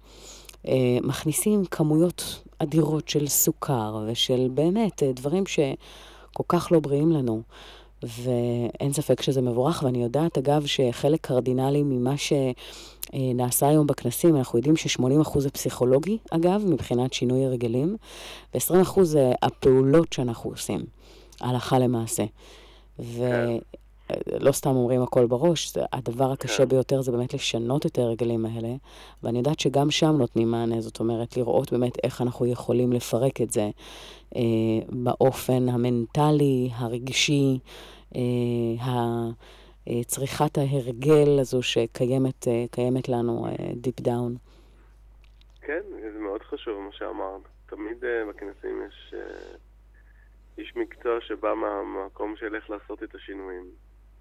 אה, 0.68 0.98
מכניסים 1.02 1.66
כמויות 1.66 2.44
אדירות 2.60 3.10
של 3.10 3.28
סוכר, 3.28 4.06
ושל 4.08 4.48
באמת 4.54 5.04
אה, 5.04 5.12
דברים 5.14 5.44
שכל 5.46 6.44
כך 6.48 6.72
לא 6.72 6.80
בריאים 6.80 7.12
לנו. 7.12 7.42
ואין 8.04 8.94
ספק 8.94 9.22
שזה 9.22 9.42
מבורך, 9.42 9.84
ואני 9.86 10.04
יודעת, 10.04 10.38
אגב, 10.38 10.66
שחלק 10.66 11.22
קרדינלי 11.22 11.84
ממה 11.84 12.14
שנעשה 12.18 13.68
היום 13.68 13.88
בכנסים, 13.88 14.36
אנחנו 14.36 14.60
יודעים 14.60 14.76
ש-80% 14.76 15.40
זה 15.40 15.50
פסיכולוגי, 15.50 16.18
אגב, 16.32 16.64
מבחינת 16.68 17.14
שינוי 17.14 17.46
הרגלים, 17.46 17.98
ו-20% 18.56 19.04
זה 19.04 19.32
הפעולות 19.42 20.14
שאנחנו 20.14 20.50
עושים, 20.50 20.86
הלכה 21.42 21.80
למעשה. 21.80 22.24
ולא 24.10 24.52
סתם 24.52 24.70
אומרים 24.70 25.02
הכל 25.02 25.26
בראש, 25.26 25.74
זה 25.74 25.82
הדבר 25.94 26.32
הקשה 26.32 26.58
כן. 26.58 26.70
ביותר 26.70 27.02
זה 27.02 27.12
באמת 27.12 27.34
לשנות 27.34 27.86
את 27.86 27.98
ההרגלים 27.98 28.46
האלה, 28.46 28.70
ואני 29.24 29.38
יודעת 29.38 29.60
שגם 29.60 29.92
שם 29.92 30.16
נותנים 30.18 30.52
מענה, 30.52 30.82
זאת 30.82 31.00
אומרת, 31.00 31.38
לראות 31.38 31.72
באמת 31.72 31.94
איך 32.04 32.22
אנחנו 32.22 32.46
יכולים 32.46 32.94
לפרק 32.94 33.42
את 33.42 33.52
זה 33.52 33.70
אה, 34.36 34.42
באופן 34.90 35.70
המנטלי, 35.70 36.70
הרגשי, 36.74 37.60
אה, 38.16 38.22
אה, 39.90 40.04
צריבת 40.04 40.58
ההרגל 40.58 41.40
הזו 41.40 41.64
שקיימת 41.64 42.48
אה, 42.48 42.66
קיימת 42.72 43.10
לנו 43.10 43.46
אה, 43.48 43.52
deep 43.76 44.02
down. 44.02 44.36
כן, 45.62 45.82
זה 46.14 46.20
מאוד 46.20 46.42
חשוב 46.42 46.80
מה 46.80 46.92
שאמרת. 46.92 47.42
תמיד 47.66 48.04
uh, 48.04 48.30
בכנסים 48.30 48.82
יש 48.88 49.14
uh, 49.14 49.58
איש 50.58 50.76
מקצוע 50.76 51.22
שבא 51.22 51.54
מהמקום 51.54 52.36
של 52.36 52.56
איך 52.56 52.70
לעשות 52.70 53.04
את 53.04 53.16
השינויים. 53.16 53.66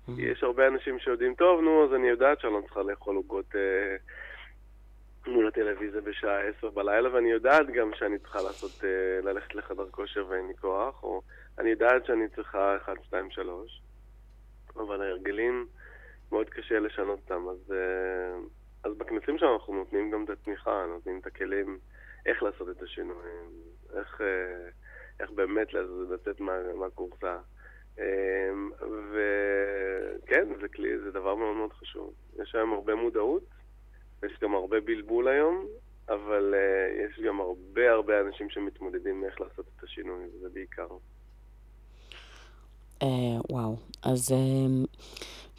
Mm-hmm. 0.09 0.13
יש 0.23 0.43
הרבה 0.43 0.69
אנשים 0.69 0.99
שיודעים, 0.99 1.35
טוב, 1.35 1.61
נו, 1.61 1.85
אז 1.85 1.95
אני 1.95 2.09
יודעת 2.09 2.41
שאני 2.41 2.53
לא 2.53 2.61
צריכה 2.61 2.83
לאכול 2.83 3.17
עוגות 3.17 3.57
אה, 3.57 3.97
מול 5.27 5.49
הטלוויזיה 5.49 6.01
בשעה 6.01 6.41
עשר 6.41 6.71
בלילה, 6.71 7.15
ואני 7.15 7.31
יודעת 7.31 7.67
גם 7.75 7.91
שאני 7.95 8.19
צריכה 8.19 8.43
לעשות, 8.43 8.85
אה, 8.85 9.21
ללכת 9.23 9.55
לחדר 9.55 9.91
כושר 9.91 10.27
ואין 10.29 10.47
לי 10.49 10.55
כוח, 10.55 11.03
או 11.03 11.23
אני 11.59 11.71
יודעת 11.71 12.07
שאני 12.07 12.29
צריכה 12.29 12.77
1, 12.77 12.93
2, 13.05 13.31
3, 13.31 13.83
אבל 14.77 15.03
ההרגלים, 15.03 15.67
מאוד 16.33 16.51
קשה 16.51 16.79
לשנות 16.79 17.19
אותם, 17.19 17.49
אז, 17.49 17.73
אה, 17.73 18.39
אז 18.85 18.97
בכנסים 18.97 19.39
שלנו 19.39 19.57
אנחנו 19.57 19.75
נותנים 19.75 20.11
גם 20.11 20.25
את 20.25 20.31
התמיכה, 20.31 20.85
נותנים 20.89 21.19
את 21.19 21.27
הכלים 21.27 21.79
איך 22.27 22.43
לעשות 22.43 22.69
את 22.69 22.83
השינויים, 22.83 23.51
איך, 23.97 24.21
אה, 24.21 24.69
איך 25.21 25.31
באמת 25.31 25.75
לצאת 26.11 26.41
מה. 26.41 26.53
אמ, 27.99 28.71
וכן, 29.13 30.49
זה 30.61 30.69
כלי, 30.69 30.99
זה 30.99 31.11
דבר 31.11 31.35
מאוד 31.35 31.57
מאוד 31.57 31.73
חשוב. 31.73 32.13
יש 32.43 32.55
היום 32.55 32.73
הרבה 32.73 32.95
מודעות, 32.95 33.45
יש 34.23 34.33
גם 34.43 34.55
הרבה 34.55 34.81
בלבול 34.81 35.29
היום, 35.29 35.67
אבל 36.09 36.55
uh, 36.55 37.03
יש 37.03 37.21
גם 37.27 37.41
הרבה 37.41 37.91
הרבה 37.93 38.21
אנשים 38.21 38.51
שמתמודדים 38.51 39.25
איך 39.25 39.41
לעשות 39.41 39.67
את 39.77 39.85
השינוי, 39.85 40.25
וזה 40.37 40.49
בעיקר. 40.49 40.89
אה, 43.03 43.09
וואו, 43.51 43.77
אז 44.03 44.33
אה, 44.33 44.85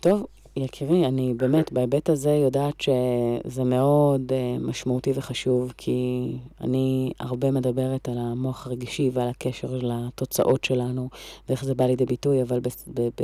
טוב, 0.02 0.28
יקירי, 0.64 1.06
אני 1.06 1.34
באמת 1.38 1.72
בהיבט 1.72 2.10
הזה 2.10 2.30
יודעת 2.30 2.82
שזה 2.82 3.64
מאוד 3.64 4.32
אה, 4.32 4.58
משמעותי 4.60 5.12
וחשוב, 5.16 5.74
כי 5.78 6.32
אני 6.62 7.12
הרבה 7.20 7.52
מדברת 7.52 8.10
על 8.10 8.18
המוח 8.18 8.68
הרגישי 8.68 9.10
ועל 9.14 9.30
הקשר 9.30 9.68
לתוצאות 9.82 10.64
שלנו, 10.64 11.10
ואיך 11.50 11.66
זה 11.66 11.76
בא 11.76 11.86
לידי 11.86 12.06
ביטוי, 12.06 12.42
אבל 12.42 12.60
ב, 12.60 12.68
ב, 12.94 13.02
ב, 13.02 13.24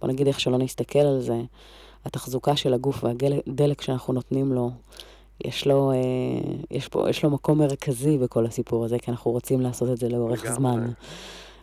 בוא 0.00 0.08
נגיד 0.08 0.26
איך 0.26 0.40
שלא 0.40 0.58
נסתכל 0.58 0.98
על 0.98 1.20
זה, 1.20 1.36
התחזוקה 2.04 2.56
של 2.56 2.74
הגוף 2.74 3.04
והדלק 3.04 3.80
שאנחנו 3.80 4.14
נותנים 4.14 4.52
לו, 4.52 4.70
יש 5.44 5.66
לו, 5.66 5.92
אה, 5.92 5.96
יש, 6.70 6.88
פה, 6.88 7.10
יש 7.10 7.24
לו 7.24 7.30
מקום 7.30 7.58
מרכזי 7.58 8.18
בכל 8.18 8.46
הסיפור 8.46 8.84
הזה, 8.84 8.98
כי 8.98 9.10
אנחנו 9.10 9.30
רוצים 9.30 9.60
לעשות 9.60 9.90
את 9.90 9.96
זה 9.96 10.08
לאורך. 10.08 10.52
זמן. 10.52 10.86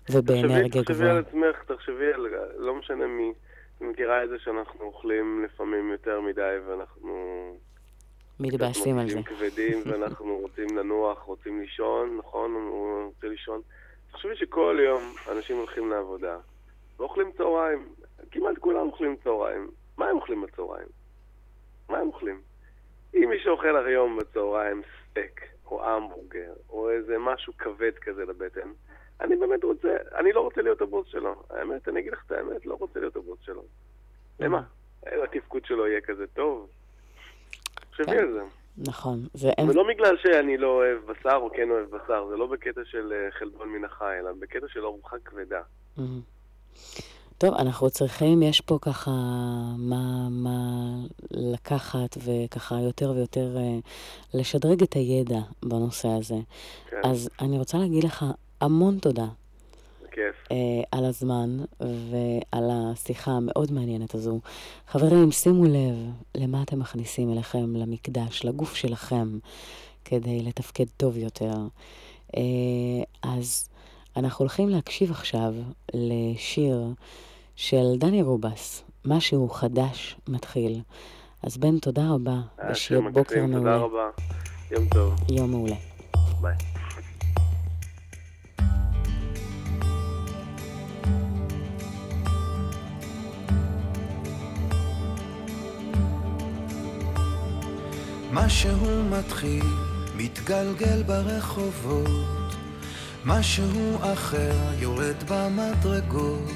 ובאנרגיה 0.09 0.69
תחשבי, 0.69 0.81
תחשבי 0.81 0.95
גבוהה. 0.95 1.11
על 1.11 1.17
עצמך, 1.17 1.75
תחשבי 1.75 2.13
על, 2.13 2.27
לא 2.57 2.79
משנה 2.79 3.07
מי, 3.07 3.33
מכירה 3.83 4.23
את 4.23 4.29
זה 4.29 4.39
שאנחנו 4.39 4.85
אוכלים 4.85 5.45
לפעמים 5.45 5.91
יותר 5.91 6.21
מדי 6.21 6.57
ואנחנו... 6.67 7.43
מתבאסים 8.39 8.97
על 8.97 9.09
זה. 9.09 9.15
מרגישים 9.15 9.37
כבדים 9.37 9.81
ואנחנו 9.87 10.37
רוצים 10.37 10.77
לנוח, 10.77 11.19
רוצים 11.19 11.59
לישון, 11.59 12.17
נכון? 12.17 12.51
הוא 12.53 13.05
רוצה 13.05 13.27
לישון. 13.27 13.61
תחשבי 14.11 14.35
שכל 14.35 14.77
יום 14.85 15.01
אנשים 15.31 15.57
הולכים 15.57 15.89
לעבודה 15.89 16.37
ואוכלים 16.97 17.31
צהריים. 17.37 17.87
כמעט 18.31 18.57
כולם 18.57 18.87
אוכלים 18.87 19.15
צהריים. 19.23 19.69
מה 19.97 20.09
הם 20.09 20.15
אוכלים 20.15 20.41
בצהריים? 20.41 20.87
מה 21.89 21.97
הם 21.97 22.07
אוכלים? 22.07 22.41
אם 23.15 23.29
מי 23.29 23.39
שאוכל 23.39 23.85
היום 23.85 24.17
בצהריים 24.17 24.81
סטייק, 25.09 25.41
או 25.65 25.85
המבורגר, 25.85 26.53
או 26.69 26.89
איזה 26.89 27.17
משהו 27.19 27.53
כבד 27.57 27.91
כזה 28.01 28.25
לבטן, 28.25 28.69
אני 29.21 29.35
באמת 29.35 29.63
רוצה, 29.63 29.89
אני 30.15 30.33
לא 30.33 30.41
רוצה 30.41 30.61
להיות 30.61 30.81
הבוס 30.81 31.07
שלו. 31.07 31.43
האמת, 31.49 31.89
אני 31.89 31.99
אגיד 31.99 32.13
לך 32.13 32.23
את 32.27 32.31
האמת, 32.31 32.65
לא 32.65 32.77
רוצה 32.79 32.99
להיות 32.99 33.15
הבוס 33.15 33.39
שלו. 33.45 33.63
למה? 34.39 34.61
התפקוד 35.23 35.65
שלו 35.65 35.87
יהיה 35.87 36.01
כזה 36.01 36.27
טוב. 36.27 36.69
תחשבי 37.89 38.05
כן. 38.05 38.17
על 38.17 38.33
זה. 38.33 38.41
נכון, 38.77 39.19
זה 39.33 39.49
אין... 39.49 39.69
ולא 39.69 39.83
בגלל 39.87 40.17
שאני 40.17 40.57
לא 40.57 40.67
אוהב 40.67 40.99
בשר 41.05 41.35
או 41.35 41.49
כן 41.55 41.69
אוהב 41.69 41.95
בשר, 41.95 42.27
זה 42.29 42.37
לא 42.37 42.47
בקטע 42.47 42.81
של 42.85 43.13
אה, 43.13 43.31
חלבון 43.31 43.69
מן 43.69 43.85
החי, 43.85 44.15
אלא 44.19 44.31
בקטע 44.39 44.67
של 44.67 44.85
ארוחה 44.85 45.17
כבדה. 45.25 45.61
טוב, 47.37 47.53
אנחנו 47.53 47.89
צריכים, 47.89 48.43
יש 48.43 48.61
פה 48.61 48.77
ככה 48.81 49.11
מה, 49.77 50.27
מה 50.29 50.59
לקחת 51.31 52.17
וככה 52.25 52.75
יותר 52.75 53.11
ויותר 53.11 53.57
אה, 53.57 53.79
לשדרג 54.33 54.83
את 54.83 54.93
הידע 54.93 55.39
בנושא 55.63 56.07
הזה. 56.07 56.35
כן, 56.89 57.01
אז 57.03 57.29
אני 57.41 57.57
רוצה 57.57 57.77
להגיד 57.77 58.03
לך 58.03 58.25
המון 58.61 58.99
תודה 58.99 59.25
בכיף. 60.03 60.35
אה, 60.51 60.57
על 60.91 61.05
הזמן 61.05 61.57
ועל 61.79 62.69
השיחה 62.71 63.31
המאוד 63.31 63.71
מעניינת 63.71 64.15
הזו. 64.15 64.39
חברים, 64.87 65.31
שימו 65.31 65.63
לב 65.65 65.95
למה 66.37 66.61
אתם 66.63 66.79
מכניסים 66.79 67.31
אליכם 67.31 67.75
למקדש, 67.75 68.45
לגוף 68.45 68.75
שלכם, 68.75 69.37
כדי 70.05 70.41
לתפקד 70.43 70.85
טוב 70.97 71.17
יותר. 71.17 71.53
אה, 72.37 72.41
אז 73.23 73.69
אנחנו 74.17 74.43
הולכים 74.43 74.69
להקשיב 74.69 75.11
עכשיו 75.11 75.53
לשיר 75.93 76.83
של 77.55 77.97
דני 77.97 78.21
רובס, 78.21 78.83
משהו 79.05 79.49
חדש 79.49 80.15
מתחיל. 80.27 80.81
אז 81.43 81.57
בן, 81.57 81.79
תודה 81.79 82.09
רבה, 82.09 82.41
היה 82.57 82.71
ושיהיה 82.71 83.01
בוקר 83.01 83.21
מקסים, 83.21 83.45
תודה 83.47 83.59
מעולה. 83.59 83.77
רבה. 83.77 84.09
יום 84.71 84.85
טוב. 84.89 85.13
יום 85.29 85.51
מעולה. 85.51 85.75
ביי. 86.41 86.72
משהו 98.35 99.03
מתחיל, 99.09 99.65
מתגלגל 100.15 101.03
ברחובות, 101.03 102.55
משהו 103.25 103.97
אחר 104.13 104.55
יורד 104.79 105.15
במדרגות, 105.29 106.51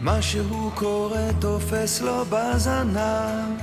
משהו 0.00 0.70
קורה 0.74 1.28
תופס 1.40 2.00
לו 2.00 2.24
בזנב, 2.30 3.60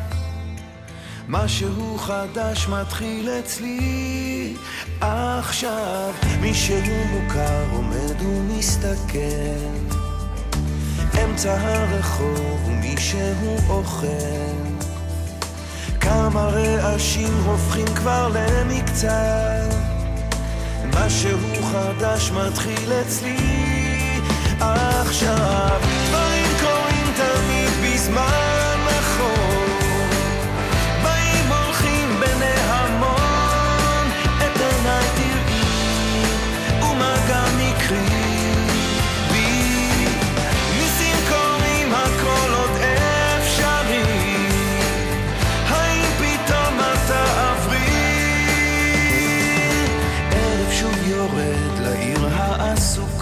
משהו 1.28 1.98
חדש 1.98 2.68
מתחיל 2.68 3.30
אצלי. 3.30 4.56
עכשיו, 5.02 6.14
מישהו 6.42 7.06
מוכר 7.12 7.66
עומד 7.72 8.22
ומסתכל, 8.22 9.20
אמצע 11.24 11.58
הרחוב 11.62 12.68
ומישהו 12.68 13.58
אוכל 13.70 14.59
כמה 16.10 16.46
רעשים 16.46 17.34
הופכים 17.46 17.86
כבר 17.86 18.28
למקצת. 18.34 19.76
משהו 20.94 21.38
חדש 21.72 22.32
מתחיל 22.32 22.94
אצלי. 22.94 23.38
עכשיו 24.60 25.89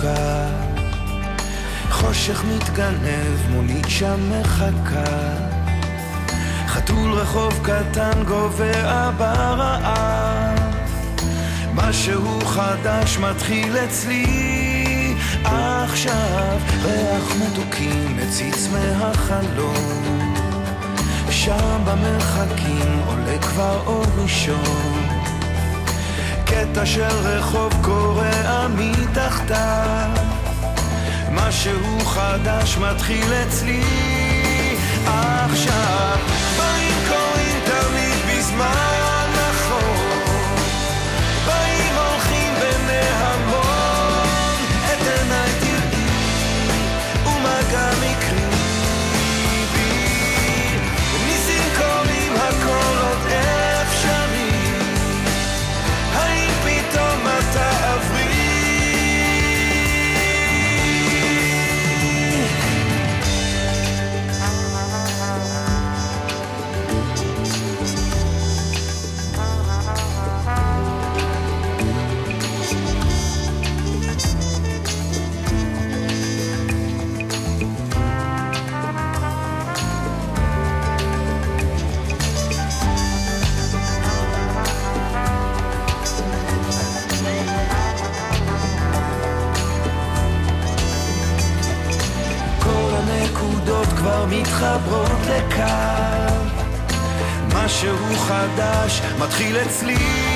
העסוקה 0.04 0.48
חושך 1.89 2.43
מתגנב, 2.45 3.50
מונית 3.50 3.86
שם 3.88 4.32
מחכה 4.32 5.04
חתול 6.68 7.12
רחוב 7.12 7.60
קטן 7.64 8.24
גובע 8.28 9.12
ברעב 9.18 10.60
משהו 11.74 12.39
חדש 12.45 13.18
מתחיל 13.18 13.78
אצלי. 13.78 15.16
עכשיו 15.43 16.58
ריח 16.84 17.36
מתוקים 17.36 18.18
מציץ 18.18 18.68
מהחלום. 18.72 20.34
שם 21.30 21.82
במרחקים 21.86 23.02
עולה 23.08 23.38
כבר 23.41 23.82
אור 23.86 24.06
ראשון 24.18 25.07
קטע 26.50 26.86
של 26.86 27.18
רחוב 27.24 27.74
קורע 27.82 28.68
מתחתיו. 28.68 30.10
משהו 31.32 32.00
חדש 32.06 32.78
מתחיל 32.78 33.34
אצלי 33.34 33.84
עכשיו. 35.06 36.18
באים 36.58 36.95
קוראים 37.08 37.60
תמיד 37.66 38.38
בזמן 38.38 38.97
מתחברות 94.39 95.19
לקו. 95.29 96.33
משהו 97.55 97.97
חדש 98.15 99.01
מתחיל 99.19 99.57
אצלי 99.57 100.26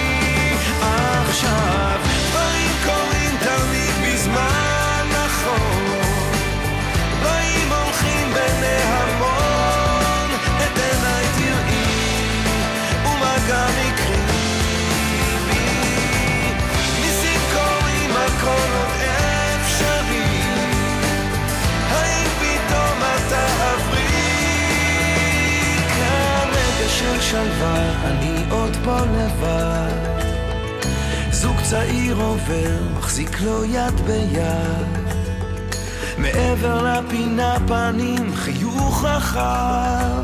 שלווה, 27.32 28.05
אני 28.05 28.43
עוד 28.49 28.77
פה 28.84 28.99
לבד. 28.99 30.21
זוג 31.32 31.55
צעיר 31.61 32.15
עובר, 32.15 32.79
מחזיק 32.97 33.41
לו 33.41 33.65
יד 33.65 34.01
ביד. 34.05 35.15
מעבר 36.17 36.84
לפינה 36.84 37.57
פנים, 37.67 38.36
חיוך 38.36 39.03
רחב. 39.05 40.23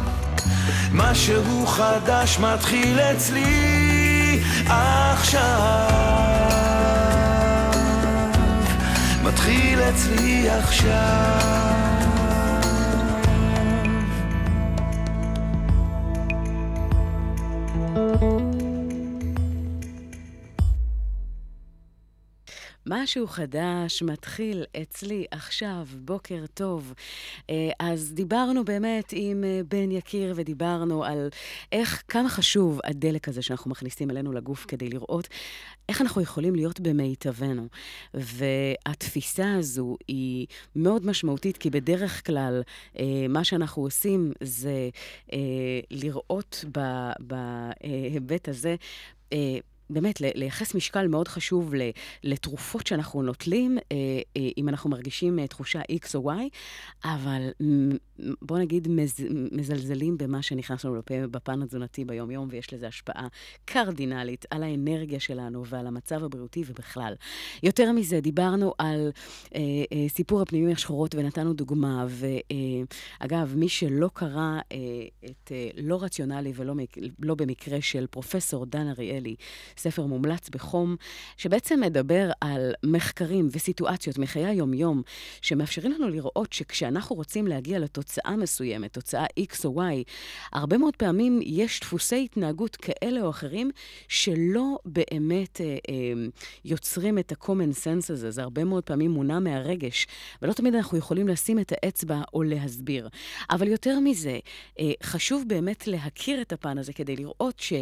משהו 0.91 1.67
חדש 1.67 2.39
מתחיל 2.39 2.99
אצלי 2.99 4.39
עכשיו. 4.65 5.41
מתחיל 9.23 9.79
אצלי 9.79 10.49
עכשיו 10.49 11.66
משהו 23.07 23.27
חדש 23.27 24.03
מתחיל 24.03 24.63
אצלי 24.81 25.25
עכשיו, 25.31 25.87
בוקר 26.05 26.45
טוב. 26.53 26.93
אה, 27.49 27.69
אז 27.79 28.13
דיברנו 28.13 28.65
באמת 28.65 29.13
עם 29.15 29.43
אה, 29.43 29.61
בן 29.67 29.91
יקיר 29.91 30.33
ודיברנו 30.35 31.03
על 31.03 31.29
איך, 31.71 32.03
כמה 32.07 32.29
חשוב 32.29 32.79
הדלק 32.83 33.27
הזה 33.27 33.41
שאנחנו 33.41 33.71
מכניסים 33.71 34.11
אלינו 34.11 34.31
לגוף 34.31 34.65
כדי 34.67 34.89
לראות 34.89 35.27
איך 35.89 36.01
אנחנו 36.01 36.21
יכולים 36.21 36.55
להיות 36.55 36.79
במיטבנו. 36.79 37.67
והתפיסה 38.13 39.53
הזו 39.53 39.97
היא 40.07 40.47
מאוד 40.75 41.05
משמעותית, 41.05 41.57
כי 41.57 41.69
בדרך 41.69 42.25
כלל 42.25 42.61
אה, 42.99 43.25
מה 43.29 43.43
שאנחנו 43.43 43.83
עושים 43.83 44.31
זה 44.43 44.89
לראות 45.91 46.65
בהיבט 47.19 48.49
הזה 48.49 48.75
באמת, 49.89 50.21
לייחס 50.21 50.75
משקל 50.75 51.07
מאוד 51.07 51.27
חשוב 51.27 51.73
לתרופות 52.23 52.87
שאנחנו 52.87 53.21
נוטלים, 53.21 53.77
אה, 53.77 53.95
אה, 54.37 54.49
אם 54.57 54.69
אנחנו 54.69 54.89
מרגישים 54.89 55.39
אה, 55.39 55.47
תחושה 55.47 55.81
X 55.81 56.15
או 56.15 56.31
Y, 56.31 56.35
אבל 57.03 57.49
בוא 58.41 58.59
נגיד 58.59 58.87
מז, 58.87 59.25
מזלזלים 59.51 60.17
במה 60.17 60.41
שנכנס 60.41 60.85
לנו 60.85 61.01
בפן 61.31 61.61
התזונתי 61.61 62.05
ביום-יום, 62.05 62.47
ויש 62.51 62.73
לזה 62.73 62.87
השפעה 62.87 63.27
קרדינלית 63.65 64.45
על 64.49 64.63
האנרגיה 64.63 65.19
שלנו 65.19 65.65
ועל 65.65 65.87
המצב 65.87 66.23
הבריאותי 66.23 66.63
ובכלל. 66.67 67.13
יותר 67.63 67.91
מזה, 67.91 68.19
דיברנו 68.19 68.73
על 68.77 69.11
סיפור 70.07 70.41
הפנימיים 70.41 70.75
השחורות 70.75 71.15
ונתנו 71.15 71.53
דוגמה, 71.53 72.05
ואגב, 72.09 73.53
מי 73.55 73.69
שלא 73.69 74.09
קרא 74.13 74.59
את 75.25 75.51
לא 75.77 76.03
רציונלי 76.03 76.51
ולא 76.55 76.73
לא 77.19 77.35
במקרה 77.35 77.81
של 77.81 78.07
פרופסור 78.07 78.65
דן 78.65 78.87
אריאלי, 78.87 79.35
ספר 79.77 80.05
מומלץ 80.05 80.49
בחום, 80.49 80.95
שבעצם 81.37 81.79
מדבר 81.79 82.31
על 82.41 82.73
מחקרים 82.83 83.49
וסיטואציות 83.51 84.17
מחיי 84.17 84.45
היום-יום, 84.45 85.01
שמאפשרים 85.41 85.91
לנו 85.91 86.09
לראות 86.09 86.53
שכשאנחנו 86.53 87.15
רוצים 87.15 87.47
להגיע 87.47 87.79
לתוצאה 87.79 88.35
מסוימת, 88.37 88.93
תוצאה 88.93 89.25
X 89.39 89.65
או 89.65 89.81
Y, 89.81 90.03
הרבה 90.53 90.77
מאוד 90.77 90.95
פעמים 90.95 91.39
יש 91.43 91.79
דפוסי 91.79 92.23
התנהגות 92.23 92.75
כאלה 92.75 93.21
או 93.21 93.29
אחרים 93.29 93.71
שלא 94.07 94.77
באמת 94.85 95.61
אה, 95.61 95.65
אה, 95.65 95.73
יוצרים 96.65 97.19
את 97.19 97.31
ה-common 97.31 97.83
sense 97.83 98.13
הזה. 98.13 98.31
זה 98.31 98.41
הרבה 98.41 98.63
מאוד 98.63 98.83
פעמים 98.83 99.11
מונע 99.11 99.39
מהרגש, 99.39 100.07
ולא 100.41 100.53
תמיד 100.53 100.75
אנחנו 100.75 100.97
יכולים 100.97 101.27
לשים 101.27 101.59
את 101.59 101.73
האצבע 101.75 102.21
או 102.33 102.43
להסביר. 102.43 103.09
אבל 103.49 103.67
יותר 103.67 103.99
מזה, 103.99 104.39
אה, 104.79 104.91
חשוב 105.03 105.43
באמת 105.47 105.87
להכיר 105.87 106.41
את 106.41 106.53
הפן 106.53 106.77
הזה 106.77 106.93
כדי 106.93 107.15
לראות 107.15 107.59
ש... 107.59 107.73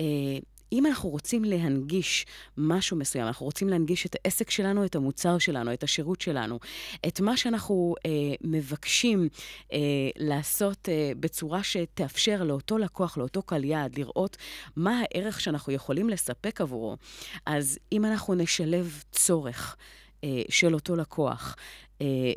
אה, 0.00 0.38
אם 0.72 0.86
אנחנו 0.86 1.08
רוצים 1.08 1.44
להנגיש 1.44 2.26
משהו 2.56 2.96
מסוים, 2.96 3.26
אנחנו 3.26 3.46
רוצים 3.46 3.68
להנגיש 3.68 4.06
את 4.06 4.16
העסק 4.24 4.50
שלנו, 4.50 4.84
את 4.84 4.96
המוצר 4.96 5.38
שלנו, 5.38 5.72
את 5.72 5.82
השירות 5.82 6.20
שלנו, 6.20 6.58
את 7.08 7.20
מה 7.20 7.36
שאנחנו 7.36 7.94
אה, 8.06 8.10
מבקשים 8.40 9.28
אה, 9.72 9.78
לעשות 10.16 10.88
אה, 10.88 11.12
בצורה 11.20 11.62
שתאפשר 11.62 12.42
לאותו 12.42 12.78
לקוח, 12.78 13.18
לאותו 13.18 13.42
קהל 13.42 13.64
יעד, 13.64 13.98
לראות 13.98 14.36
מה 14.76 15.00
הערך 15.00 15.40
שאנחנו 15.40 15.72
יכולים 15.72 16.08
לספק 16.10 16.60
עבורו. 16.60 16.96
אז 17.46 17.78
אם 17.92 18.04
אנחנו 18.04 18.34
נשלב 18.34 19.02
צורך, 19.12 19.76
אה, 20.24 20.42
של 20.48 20.74
אותו 20.74 20.96
לקוח 20.96 21.56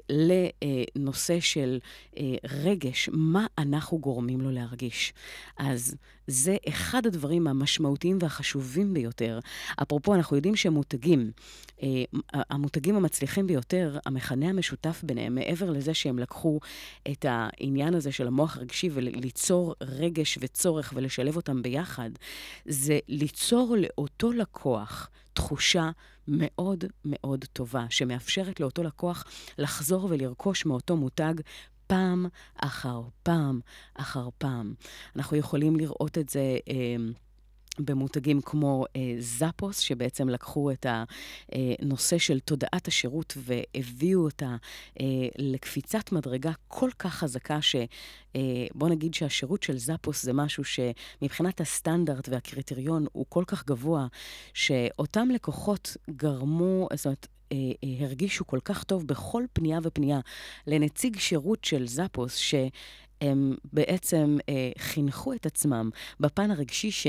לנושא 0.10 1.39
של 1.39 1.80
אה, 2.18 2.24
רגש, 2.64 3.10
מה 3.14 3.45
אנחנו 3.58 3.99
גורמים 3.99 4.41
לו 4.41 4.51
להרגיש. 4.51 5.14
אז 5.58 5.95
זה 6.28 6.58
אחד 6.70 7.06
הדברים 7.06 7.47
המשמעותיים 7.47 8.18
והחשובים 8.22 8.93
ביותר. 8.93 9.39
אפרופו, 9.82 10.16
אנחנו 10.16 10.36
יודעים 10.36 10.56
שמותגים, 10.56 11.32
המותגים 12.34 12.95
המצליחים 12.95 13.47
ביותר, 13.47 13.97
המכנה 14.06 14.49
המשותף 14.49 15.01
ביניהם, 15.03 15.36
מעבר 15.36 15.70
לזה 15.70 15.93
שהם 15.93 16.20
לקחו 16.20 16.60
את 17.12 17.26
העניין 17.30 17.93
הזה 17.93 18.12
של 18.12 18.28
המוח 18.28 18.58
הרגשי 18.58 18.89
וליצור 18.93 19.76
רגש 19.82 20.38
וצורך 20.41 20.93
ולשלב 20.95 21.36
אותם 21.36 21.62
ביחד, 21.62 22.10
זה 22.66 22.99
ליצור 23.08 23.76
לאותו 23.80 24.32
לקוח 24.32 25.10
תחושה 25.34 25.89
מאוד 26.28 26.84
מאוד 27.06 27.45
טובה, 27.53 27.86
שמאפשרת 27.89 28.60
לאותו 28.60 28.84
לקוח 28.84 29.26
לחזור 29.58 30.08
ולרכוש 30.10 30.66
מאותו 30.66 30.97
מותג 30.97 31.34
פעם 31.88 32.26
אחר 32.56 33.01
פעם 33.24 33.60
אחר 33.93 34.30
פעם. 34.38 34.74
אנחנו 35.16 35.38
יכולים 35.38 35.76
לראות 35.76 36.18
את 36.18 36.30
זה... 36.30 36.58
אה, 36.70 36.95
במותגים 37.80 38.41
כמו 38.41 38.86
אה, 38.95 39.16
זאפוס, 39.20 39.80
שבעצם 39.80 40.30
לקחו 40.30 40.72
את 40.72 40.86
הנושא 41.51 42.18
של 42.18 42.39
תודעת 42.39 42.88
השירות 42.88 43.38
והביאו 43.38 44.24
אותה 44.24 44.56
אה, 44.99 45.06
לקפיצת 45.38 46.12
מדרגה 46.12 46.51
כל 46.68 46.89
כך 46.99 47.14
חזקה, 47.14 47.62
שבוא 47.62 48.88
אה, 48.88 48.89
נגיד 48.89 49.14
שהשירות 49.14 49.64
של 49.64 49.78
זאפוס 49.78 50.24
זה 50.24 50.34
משהו 50.34 50.64
שמבחינת 50.64 51.62
הסטנדרט 51.62 52.30
והקריטריון 52.30 53.06
הוא 53.12 53.26
כל 53.30 53.43
כך 53.47 53.66
גבוה, 53.66 54.08
שאותם 54.53 55.30
לקוחות 55.30 55.97
גרמו, 56.10 56.88
זאת 56.93 57.06
אומרת, 57.06 57.28
אה, 57.28 57.32
אה, 57.32 57.34
הרגישו 58.02 58.48
כל 58.48 58.60
כך 58.66 58.84
טוב 58.84 59.08
בכל 59.08 59.43
פנייה 59.54 59.80
ופנייה 59.84 60.20
לנציג 60.68 61.20
שירות 61.20 61.64
של 61.64 61.88
זאפוס, 61.88 62.36
שהם 62.36 63.56
בעצם 63.74 64.38
אה, 64.50 64.72
חינכו 64.78 65.34
את 65.34 65.46
עצמם 65.46 65.89
בפן 66.20 66.52
הרגשי 66.52 66.91
ש... 66.91 67.08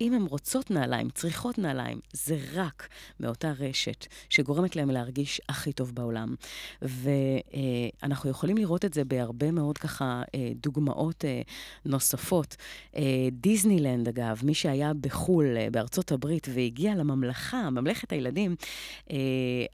אם 0.00 0.14
הן 0.14 0.22
רוצות 0.22 0.70
נעליים, 0.70 1.10
צריכות 1.10 1.58
נעליים, 1.58 2.00
זה 2.12 2.38
רק 2.54 2.88
מאותה 3.20 3.52
רשת 3.58 4.06
שגורמת 4.28 4.76
להם 4.76 4.90
להרגיש 4.90 5.40
הכי 5.48 5.72
טוב 5.72 5.94
בעולם. 5.94 6.34
ואנחנו 6.82 8.30
יכולים 8.30 8.56
לראות 8.56 8.84
את 8.84 8.94
זה 8.94 9.04
בהרבה 9.04 9.50
מאוד 9.50 9.78
ככה 9.78 10.22
אה, 10.34 10.52
דוגמאות 10.62 11.24
אה, 11.24 11.42
נוספות. 11.84 12.56
אה, 12.96 13.02
דיסנילנד, 13.32 14.08
אגב, 14.08 14.40
מי 14.44 14.54
שהיה 14.54 14.92
בחו"ל, 15.00 15.46
בארצות 15.70 16.12
הברית, 16.12 16.48
והגיע 16.54 16.94
לממלכה, 16.94 17.70
ממלכת 17.70 18.12
הילדים, 18.12 18.56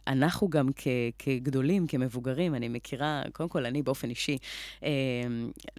אנחנו 0.06 0.48
גם 0.48 0.68
כ- 0.76 0.86
כגדולים, 1.18 1.86
כמבוגרים, 1.86 2.54
אני 2.54 2.68
מכירה, 2.68 3.22
קודם 3.32 3.48
כל, 3.48 3.66
אני 3.66 3.82
באופן 3.82 4.10
אישי, 4.10 4.38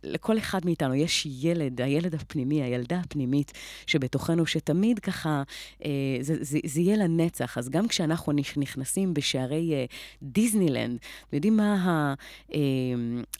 לכל 0.03 0.37
אחד 0.37 0.59
מאיתנו 0.65 0.95
יש 0.95 1.27
ילד, 1.41 1.81
הילד 1.81 2.15
הפנימי, 2.15 2.63
הילדה 2.63 2.99
הפנימית, 2.99 3.51
שבתוכנו 3.87 4.40
שלנו, 4.45 4.61
שתמיד 4.61 4.99
ככה, 4.99 5.43
אה, 5.85 5.89
זה, 6.21 6.35
זה, 6.39 6.59
זה 6.65 6.81
יהיה 6.81 6.97
לנצח. 6.97 7.57
אז 7.57 7.69
גם 7.69 7.87
כשאנחנו 7.87 8.33
נכנסים 8.57 9.13
בשערי 9.13 9.73
אה, 9.73 9.85
דיסנילנד, 10.23 10.99
אתם 11.27 11.35
יודעים 11.35 11.57
מה 11.57 12.13
אה, 12.53 12.59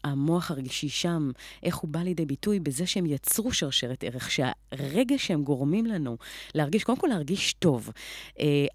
המוח 0.04 0.52
הרגישי 0.52 0.90
שם, 0.90 1.32
איך 1.64 1.76
הוא 1.76 1.90
בא 1.90 2.00
לידי 2.00 2.26
ביטוי 2.26 2.60
בזה 2.60 2.86
שהם 2.86 3.06
יצרו 3.06 3.54
שרשרת 3.54 4.04
ערך, 4.04 4.32
שהרגע 4.32 5.18
שהם 5.18 5.44
גורמים 5.44 5.86
לנו 5.86 6.18
להרגיש, 6.56 6.84
קודם 6.84 6.98
כל 6.98 7.08
להרגיש 7.08 7.54
טוב. 7.54 7.90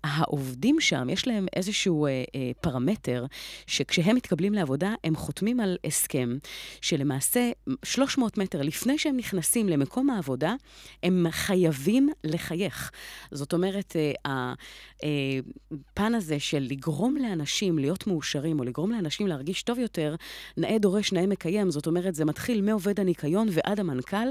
העובדים 0.04 0.80
שם, 0.80 1.08
יש 1.10 1.26
להם 1.26 1.46
איזשהו 1.56 2.06
פרמטר, 2.60 3.26
שכשהם 3.66 4.16
מתקבלים 4.16 4.54
לעבודה, 4.54 4.94
הם 5.04 5.16
חותמים 5.16 5.60
על 5.60 5.76
הסכם, 5.84 6.38
שלמעשה 6.80 7.50
300 7.84 8.38
מטר 8.38 8.62
לפני 8.62 8.98
שהם 8.98 9.16
נכנסים 9.16 9.68
למקום 9.68 10.10
העבודה, 10.10 10.54
הם 11.02 11.26
חייבים 11.30 12.05
לחייך. 12.24 12.90
זאת 13.30 13.52
אומרת, 13.52 13.96
אה, 14.26 14.54
הפן 15.92 16.14
הזה 16.14 16.40
של 16.40 16.66
לגרום 16.70 17.16
לאנשים 17.16 17.78
להיות 17.78 18.06
מאושרים, 18.06 18.58
או 18.58 18.64
לגרום 18.64 18.92
לאנשים 18.92 19.26
להרגיש 19.26 19.62
טוב 19.62 19.78
יותר, 19.78 20.14
נאה 20.56 20.78
דורש, 20.78 21.12
נאה 21.12 21.26
מקיים. 21.26 21.70
זאת 21.70 21.86
אומרת, 21.86 22.14
זה 22.14 22.24
מתחיל 22.24 22.62
מעובד 22.62 23.00
הניקיון 23.00 23.48
ועד 23.50 23.80
המנכ"ל. 23.80 24.28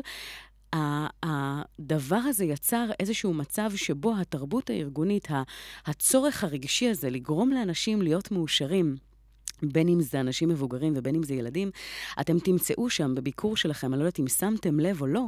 הדבר 1.24 2.16
הזה 2.16 2.46
יצר 2.46 2.90
איזשהו 3.00 3.34
מצב 3.34 3.72
שבו 3.76 4.14
התרבות 4.22 4.70
הארגונית, 4.70 5.28
הצורך 5.86 6.44
הרגשי 6.44 6.90
הזה 6.90 7.10
לגרום 7.10 7.52
לאנשים 7.52 8.02
להיות 8.02 8.32
מאושרים, 8.32 8.96
בין 9.72 9.88
אם 9.88 10.02
זה 10.02 10.20
אנשים 10.20 10.50
מבוגרים 10.50 10.94
ובין 10.96 11.16
אם 11.16 11.24
זה 11.24 11.34
ילדים, 11.34 11.72
אתם 12.22 12.40
תמצאו 12.40 12.90
שם 12.90 13.16
בביקור 13.16 13.58
שלכם, 13.58 13.94
אני 13.94 14.00
לא 14.00 14.06
יודעת 14.06 14.20
אם 14.20 14.28
שמתם 14.28 14.80
לב 14.80 15.02
או 15.02 15.08
לא, 15.08 15.26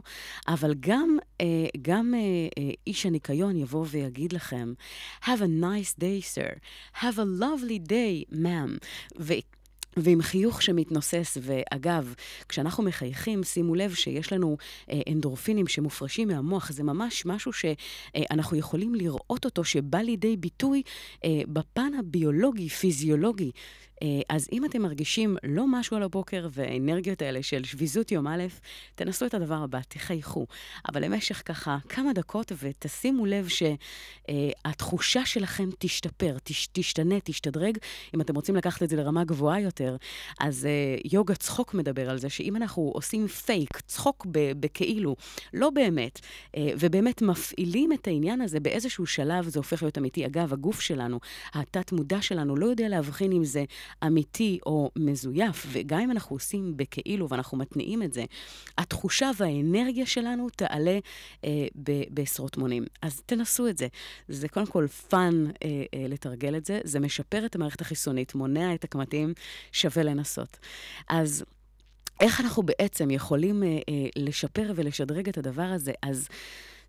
אבל 0.47 0.73
גם, 0.79 1.17
אה, 1.41 1.45
גם 1.81 2.13
אה, 2.13 2.19
אה, 2.63 2.71
איש 2.87 3.05
הניקיון 3.05 3.55
יבוא 3.55 3.85
ויגיד 3.89 4.33
לכם, 4.33 4.73
Have 5.23 5.41
a 5.41 5.61
nice 5.61 5.93
day, 5.99 6.21
sir. 6.21 6.59
Have 7.01 7.17
a 7.17 7.25
lovely 7.41 7.79
day, 7.89 8.35
ma'am. 8.35 8.79
ועם 9.97 10.21
חיוך 10.21 10.61
שמתנוסס, 10.61 11.37
ואגב, 11.41 12.13
כשאנחנו 12.49 12.83
מחייכים, 12.83 13.43
שימו 13.43 13.75
לב 13.75 13.93
שיש 13.93 14.33
לנו 14.33 14.57
אה, 14.89 15.01
אנדורפינים 15.11 15.67
שמופרשים 15.67 16.27
מהמוח, 16.27 16.71
זה 16.71 16.83
ממש 16.83 17.25
משהו 17.25 17.51
שאנחנו 17.53 18.57
יכולים 18.57 18.95
לראות 18.95 19.45
אותו, 19.45 19.63
שבא 19.63 19.97
לידי 19.97 20.37
ביטוי 20.37 20.81
אה, 21.25 21.29
בפן 21.47 21.91
הביולוגי, 21.99 22.69
פיזיולוגי 22.69 23.45
אה, 23.45 23.51
אז 24.29 24.47
אם 24.51 24.65
אתם 24.65 24.81
מרגישים 24.81 25.37
לא 25.43 25.67
משהו 25.67 25.97
על 25.97 26.03
הבוקר 26.03 26.47
והאנרגיות 26.51 27.21
האלה 27.21 27.43
של 27.43 27.63
שביזות 27.63 28.11
יום 28.11 28.27
א', 28.27 28.43
תנסו 28.95 29.25
את 29.25 29.33
הדבר 29.33 29.63
הבא, 29.63 29.79
תחייכו. 29.87 30.45
אבל 30.89 31.05
למשך 31.05 31.41
ככה 31.45 31.77
כמה 31.89 32.13
דקות, 32.13 32.51
ותשימו 32.59 33.25
לב 33.25 33.47
שהתחושה 33.47 35.25
שלכם 35.25 35.69
תשתפר, 35.79 36.37
תש, 36.43 36.67
תשתנה, 36.71 37.15
תשתדרג. 37.23 37.77
אם 38.15 38.21
אתם 38.21 38.35
רוצים 38.35 38.55
לקחת 38.55 38.83
את 38.83 38.89
זה 38.89 38.95
לרמה 38.95 39.23
גבוהה 39.23 39.59
יותר, 39.59 39.95
אז 40.39 40.65
אה, 40.65 40.95
יוגה 41.11 41.35
צחוק 41.35 41.73
מדבר 41.73 42.09
על 42.09 42.17
זה, 42.17 42.29
שאם 42.29 42.55
אנחנו 42.55 42.91
עושים 42.95 43.27
פייק, 43.27 43.81
צחוק 43.81 44.27
בכאילו, 44.31 45.15
לא 45.53 45.69
באמת, 45.69 46.19
אה, 46.57 46.69
ובאמת 46.79 47.21
מפעילים 47.21 47.93
את 47.93 48.07
העניין 48.07 48.41
הזה, 48.41 48.59
באיזשהו 48.59 49.05
שלב 49.05 49.47
זה 49.47 49.59
הופך 49.59 49.83
להיות 49.83 49.97
אמיתי. 49.97 50.25
אגב, 50.25 50.53
הגוף 50.53 50.79
שלנו, 50.81 51.19
התת-מודע 51.53 52.21
שלנו, 52.21 52.55
לא 52.55 52.65
יודע 52.65 52.89
להבחין 52.89 53.31
אם 53.31 53.45
זה 53.45 53.63
אמיתי 54.03 54.59
או 54.65 54.91
מזויף, 54.95 55.65
וגם 55.71 55.99
אם 55.99 56.11
אנחנו 56.11 56.35
עושים 56.35 56.77
בכאילו 56.77 57.29
ואנחנו 57.29 57.57
מתניעים 57.57 58.03
את 58.03 58.13
זה, 58.13 58.25
התחושה 58.77 59.31
והאנרגיה 59.37 60.05
שלנו 60.05 60.49
תעלה 60.49 60.99
אה, 61.43 61.67
ב- 61.83 62.03
בעשרות 62.09 62.57
מונים. 62.57 62.85
אז 63.01 63.21
תנסו 63.25 63.67
את 63.67 63.77
זה. 63.77 63.87
זה 64.27 64.47
קודם 64.47 64.65
כל 64.65 64.87
fun 64.87 65.45
אה, 65.47 65.51
אה, 65.93 66.05
לתרגל 66.07 66.55
את 66.57 66.65
זה, 66.65 66.79
זה 66.83 66.99
משפר 66.99 67.45
את 67.45 67.55
המערכת 67.55 67.81
החיסונית, 67.81 68.35
מונע 68.35 68.73
את 68.73 68.83
הקמטים, 68.83 69.33
שווה 69.71 70.03
לנסות. 70.03 70.57
אז... 71.09 71.43
איך 72.19 72.41
אנחנו 72.41 72.63
בעצם 72.63 73.11
יכולים 73.11 73.63
אה, 73.63 73.67
אה, 73.67 74.07
לשפר 74.15 74.71
ולשדרג 74.75 75.29
את 75.29 75.37
הדבר 75.37 75.61
הזה? 75.63 75.91
אז 76.01 76.27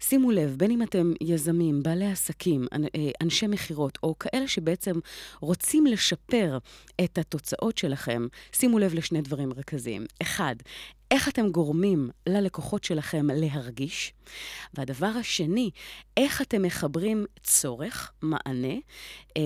שימו 0.01 0.30
לב, 0.30 0.55
בין 0.57 0.70
אם 0.70 0.82
אתם 0.82 1.12
יזמים, 1.20 1.82
בעלי 1.82 2.07
עסקים, 2.07 2.66
אה, 2.72 3.11
אנשי 3.22 3.46
מכירות, 3.46 3.99
או 4.03 4.18
כאלה 4.18 4.49
שבעצם 4.49 4.99
רוצים 5.40 5.86
לשפר 5.86 6.59
את 7.05 7.18
התוצאות 7.18 7.78
שלכם, 7.78 8.26
שימו 8.53 8.78
לב 8.78 8.94
לשני 8.94 9.22
דברים 9.22 9.49
מרכזיים. 9.49 10.07
אחד, 10.22 10.57
איך 11.11 11.28
אתם 11.28 11.49
גורמים 11.49 12.11
ללקוחות 12.28 12.84
שלכם 12.84 13.26
להרגיש, 13.34 14.12
והדבר 14.74 15.07
השני, 15.07 15.70
איך 16.16 16.43
אתם 16.43 16.62
מחברים 16.62 17.24
צורך, 17.43 18.12
מענה, 18.22 18.74
אה, 19.37 19.43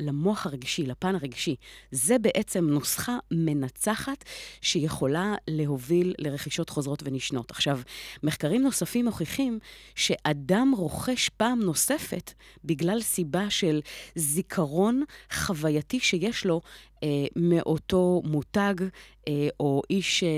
למוח 0.00 0.46
הרגשי, 0.46 0.82
לפן 0.82 1.14
הרגשי. 1.14 1.56
זה 1.90 2.18
בעצם 2.18 2.64
נוסחה 2.64 3.18
מנצחת 3.30 4.24
שיכולה 4.60 5.34
להוביל 5.48 6.14
לרכישות 6.18 6.70
חוזרות 6.70 7.02
ונשנות. 7.04 7.50
עכשיו, 7.50 7.80
מחקרים 8.22 8.62
נוספים 8.62 9.04
מוכיחים 9.04 9.58
שאדם 9.94 10.74
רוכש 10.76 11.28
פעם 11.28 11.60
נוספת 11.62 12.32
בגלל 12.64 13.00
סיבה 13.00 13.50
של 13.50 13.80
זיכרון 14.14 15.02
חווייתי 15.32 16.00
שיש 16.00 16.46
לו 16.46 16.60
אה, 17.04 17.26
מאותו 17.36 18.22
מותג 18.24 18.74
אה, 19.28 19.48
או 19.60 19.82
איש 19.90 20.24
אה, 20.24 20.28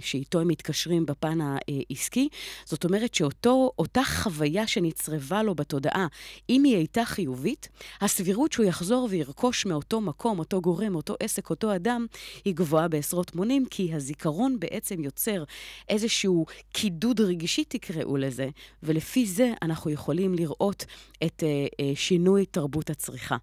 שאיתו 0.00 0.40
הם 0.40 0.48
מתקשרים 0.48 1.06
בפן 1.06 1.38
העסקי. 1.40 2.28
זאת 2.64 2.75
זאת 2.76 2.84
אומרת 2.84 3.14
שאותה 3.14 4.04
חוויה 4.04 4.66
שנצרבה 4.66 5.42
לו 5.42 5.54
בתודעה, 5.54 6.06
אם 6.50 6.64
היא 6.64 6.76
הייתה 6.76 7.04
חיובית, 7.04 7.68
הסבירות 8.00 8.52
שהוא 8.52 8.66
יחזור 8.66 9.08
וירכוש 9.10 9.66
מאותו 9.66 10.00
מקום, 10.00 10.38
אותו 10.38 10.60
גורם, 10.60 10.94
אותו 10.94 11.14
עסק, 11.20 11.50
אותו 11.50 11.74
אדם, 11.74 12.06
היא 12.44 12.54
גבוהה 12.54 12.88
בעשרות 12.88 13.34
מונים, 13.34 13.66
כי 13.66 13.94
הזיכרון 13.94 14.60
בעצם 14.60 15.04
יוצר 15.04 15.44
איזשהו 15.88 16.46
קידוד 16.72 17.20
רגשי, 17.20 17.64
תקראו 17.64 18.16
לזה, 18.16 18.48
ולפי 18.82 19.26
זה 19.26 19.52
אנחנו 19.62 19.90
יכולים 19.90 20.34
לראות 20.34 20.84
את 21.24 21.42
uh, 21.42 21.72
uh, 21.72 21.84
שינוי 21.94 22.46
תרבות 22.46 22.90
הצריכה. 22.90 23.36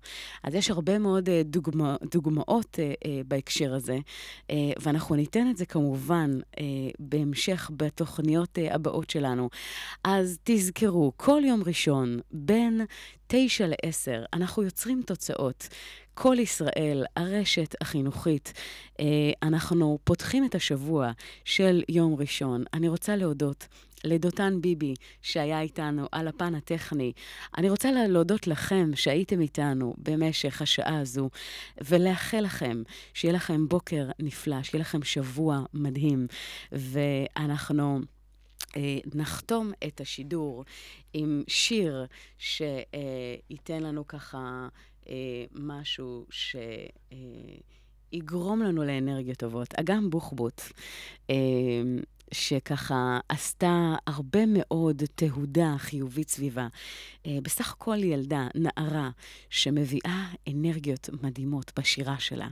אז 0.44 0.56
יש 0.56 0.70
הרבה 0.70 1.00
מאוד 1.00 1.30
uh, 1.30 1.32
דוגמא, 1.46 1.96
דוגמאות 2.12 2.76
uh, 2.76 3.04
uh, 3.04 3.08
בהקשר 3.28 3.74
הזה, 3.74 3.98
uh, 4.48 4.54
ואנחנו 4.82 5.16
ניתן 5.16 5.50
את 5.50 5.58
זה 5.58 5.66
כמובן 5.66 6.32
uh, 6.56 6.60
בהמשך 7.00 7.72
בתוכניות 7.78 8.58
uh, 8.58 8.74
הבאות. 8.74 9.14
אז 10.03 10.38
תזכרו, 10.43 11.11
כל 11.17 11.41
יום 11.45 11.63
ראשון, 11.65 12.19
בין 12.32 12.82
תשע 13.28 13.65
לעשר, 13.67 14.24
אנחנו 14.34 14.63
יוצרים 14.63 15.01
תוצאות. 15.05 15.67
כל 16.13 16.36
ישראל, 16.39 17.05
הרשת 17.15 17.76
החינוכית, 17.82 18.53
אנחנו 19.43 19.99
פותחים 20.03 20.45
את 20.45 20.55
השבוע 20.55 21.11
של 21.45 21.84
יום 21.89 22.15
ראשון. 22.15 22.63
אני 22.74 22.88
רוצה 22.88 23.15
להודות 23.15 23.67
לדותן 24.03 24.61
ביבי, 24.61 24.93
שהיה 25.21 25.61
איתנו 25.61 26.07
על 26.11 26.28
הפן 26.28 26.55
הטכני. 26.55 27.11
אני 27.57 27.69
רוצה 27.69 27.91
להודות 27.91 28.47
לכם 28.47 28.91
שהייתם 28.95 29.41
איתנו 29.41 29.95
במשך 29.97 30.61
השעה 30.61 30.99
הזו, 30.99 31.30
ולאחל 31.82 32.39
לכם 32.39 32.84
שיהיה 33.13 33.34
לכם 33.34 33.67
בוקר 33.67 34.09
נפלא, 34.19 34.63
שיהיה 34.63 34.82
לכם 34.82 35.03
שבוע 35.03 35.63
מדהים, 35.74 36.28
ואנחנו... 36.71 38.01
אה, 38.76 38.97
נחתום 39.15 39.71
את 39.88 40.01
השידור 40.01 40.65
עם 41.13 41.43
שיר 41.47 42.05
שייתן 42.38 43.84
לנו 43.84 44.07
ככה 44.07 44.67
אה, 45.09 45.45
משהו 45.51 46.26
שיגרום 48.11 48.61
לנו 48.61 48.84
לאנרגיות 48.84 49.38
טובות. 49.38 49.74
אגם 49.80 50.09
בוחבוט, 50.09 50.61
אה, 51.30 51.36
שככה 52.32 53.19
עשתה 53.30 53.95
הרבה 54.07 54.45
מאוד 54.47 55.03
תהודה 55.15 55.76
חיובית 55.78 56.30
סביבה. 56.30 56.67
בסך 57.28 57.71
הכל 57.71 58.03
ילדה, 58.03 58.47
נערה, 58.55 59.09
שמביאה 59.49 60.28
אנרגיות 60.49 61.09
מדהימות 61.21 61.71
בשירה 61.80 62.19
שלה. 62.19 62.47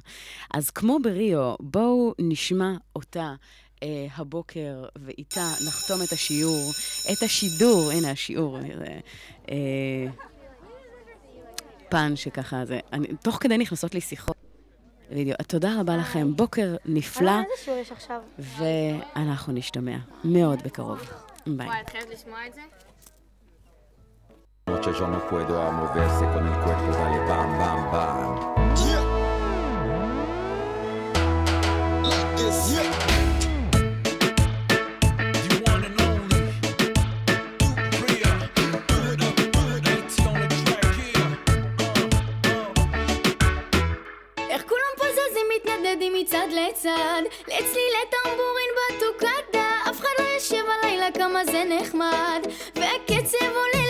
אז 0.53 0.69
כמו 0.69 0.97
בריו, 1.03 1.55
בואו 1.59 2.13
נשמע 2.19 2.73
אותה. 2.95 3.35
Uh, 3.81 3.85
הבוקר, 4.15 4.85
ואיתה 4.95 5.47
נחתום 5.67 6.01
את 6.03 6.11
השיעור, 6.11 6.71
את 7.13 7.23
השידור, 7.23 7.91
הנה 7.91 8.11
השיעור, 8.11 8.59
uh, 8.59 9.45
uh, 9.45 9.51
פן 11.89 12.15
שככה 12.15 12.65
זה, 12.65 12.79
אני, 12.93 13.07
תוך 13.07 13.37
כדי 13.41 13.57
נכנסות 13.57 13.93
לי 13.93 14.01
שיחות. 14.01 14.35
וידאו. 15.11 15.35
תודה 15.47 15.79
רבה 15.79 15.97
לכם, 15.97 16.35
בוקר 16.35 16.75
נפלא, 16.85 17.31
ואנחנו 18.39 19.53
נשתמע 19.53 19.97
מאוד 20.23 20.63
בקרוב. 20.63 20.99
ביי. 21.47 21.67
וואי, 21.67 21.81
את 21.81 21.89
חייבת 21.89 22.09
לשמוע 22.09 22.47
את 22.47 22.53
זה? 22.53 22.61
Noche 24.67 24.91
yo 24.99 25.07
no 25.07 25.19
puedo 25.29 25.53
a 25.61 25.71
moverse 25.71 26.23
con 26.33 26.43
el 26.47 26.57
cuerpo, 26.63 26.91
dale 26.97 27.19
bam, 27.29 27.49
bam, 27.59 27.79
bam. 27.91 28.17
Yeah. 28.87 29.05
Like 32.09 32.31
this, 32.37 32.59
yeah. 32.73 33.10
מצד 46.31 46.47
לצד. 46.51 47.21
לצלילי 47.47 48.03
טמבורין 48.09 48.71
בטוקדה 48.89 49.71
אף 49.89 49.99
אחד 49.99 50.09
לא 50.19 50.25
יושב 50.25 50.63
הלילה 50.69 51.11
כמה 51.11 51.45
זה 51.45 51.63
נחמד. 51.69 52.47
והקצב 52.75 53.45
עולה 53.55 53.80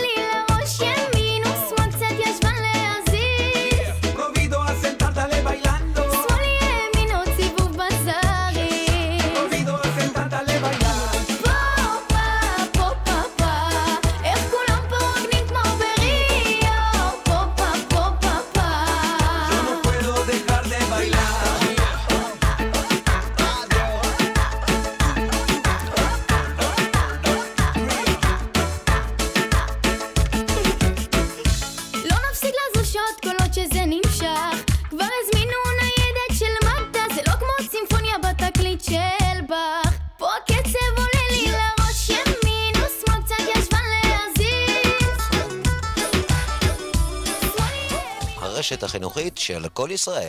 החינוכית 48.82 49.38
של 49.38 49.68
כל 49.68 49.88
ישראל. 49.92 50.20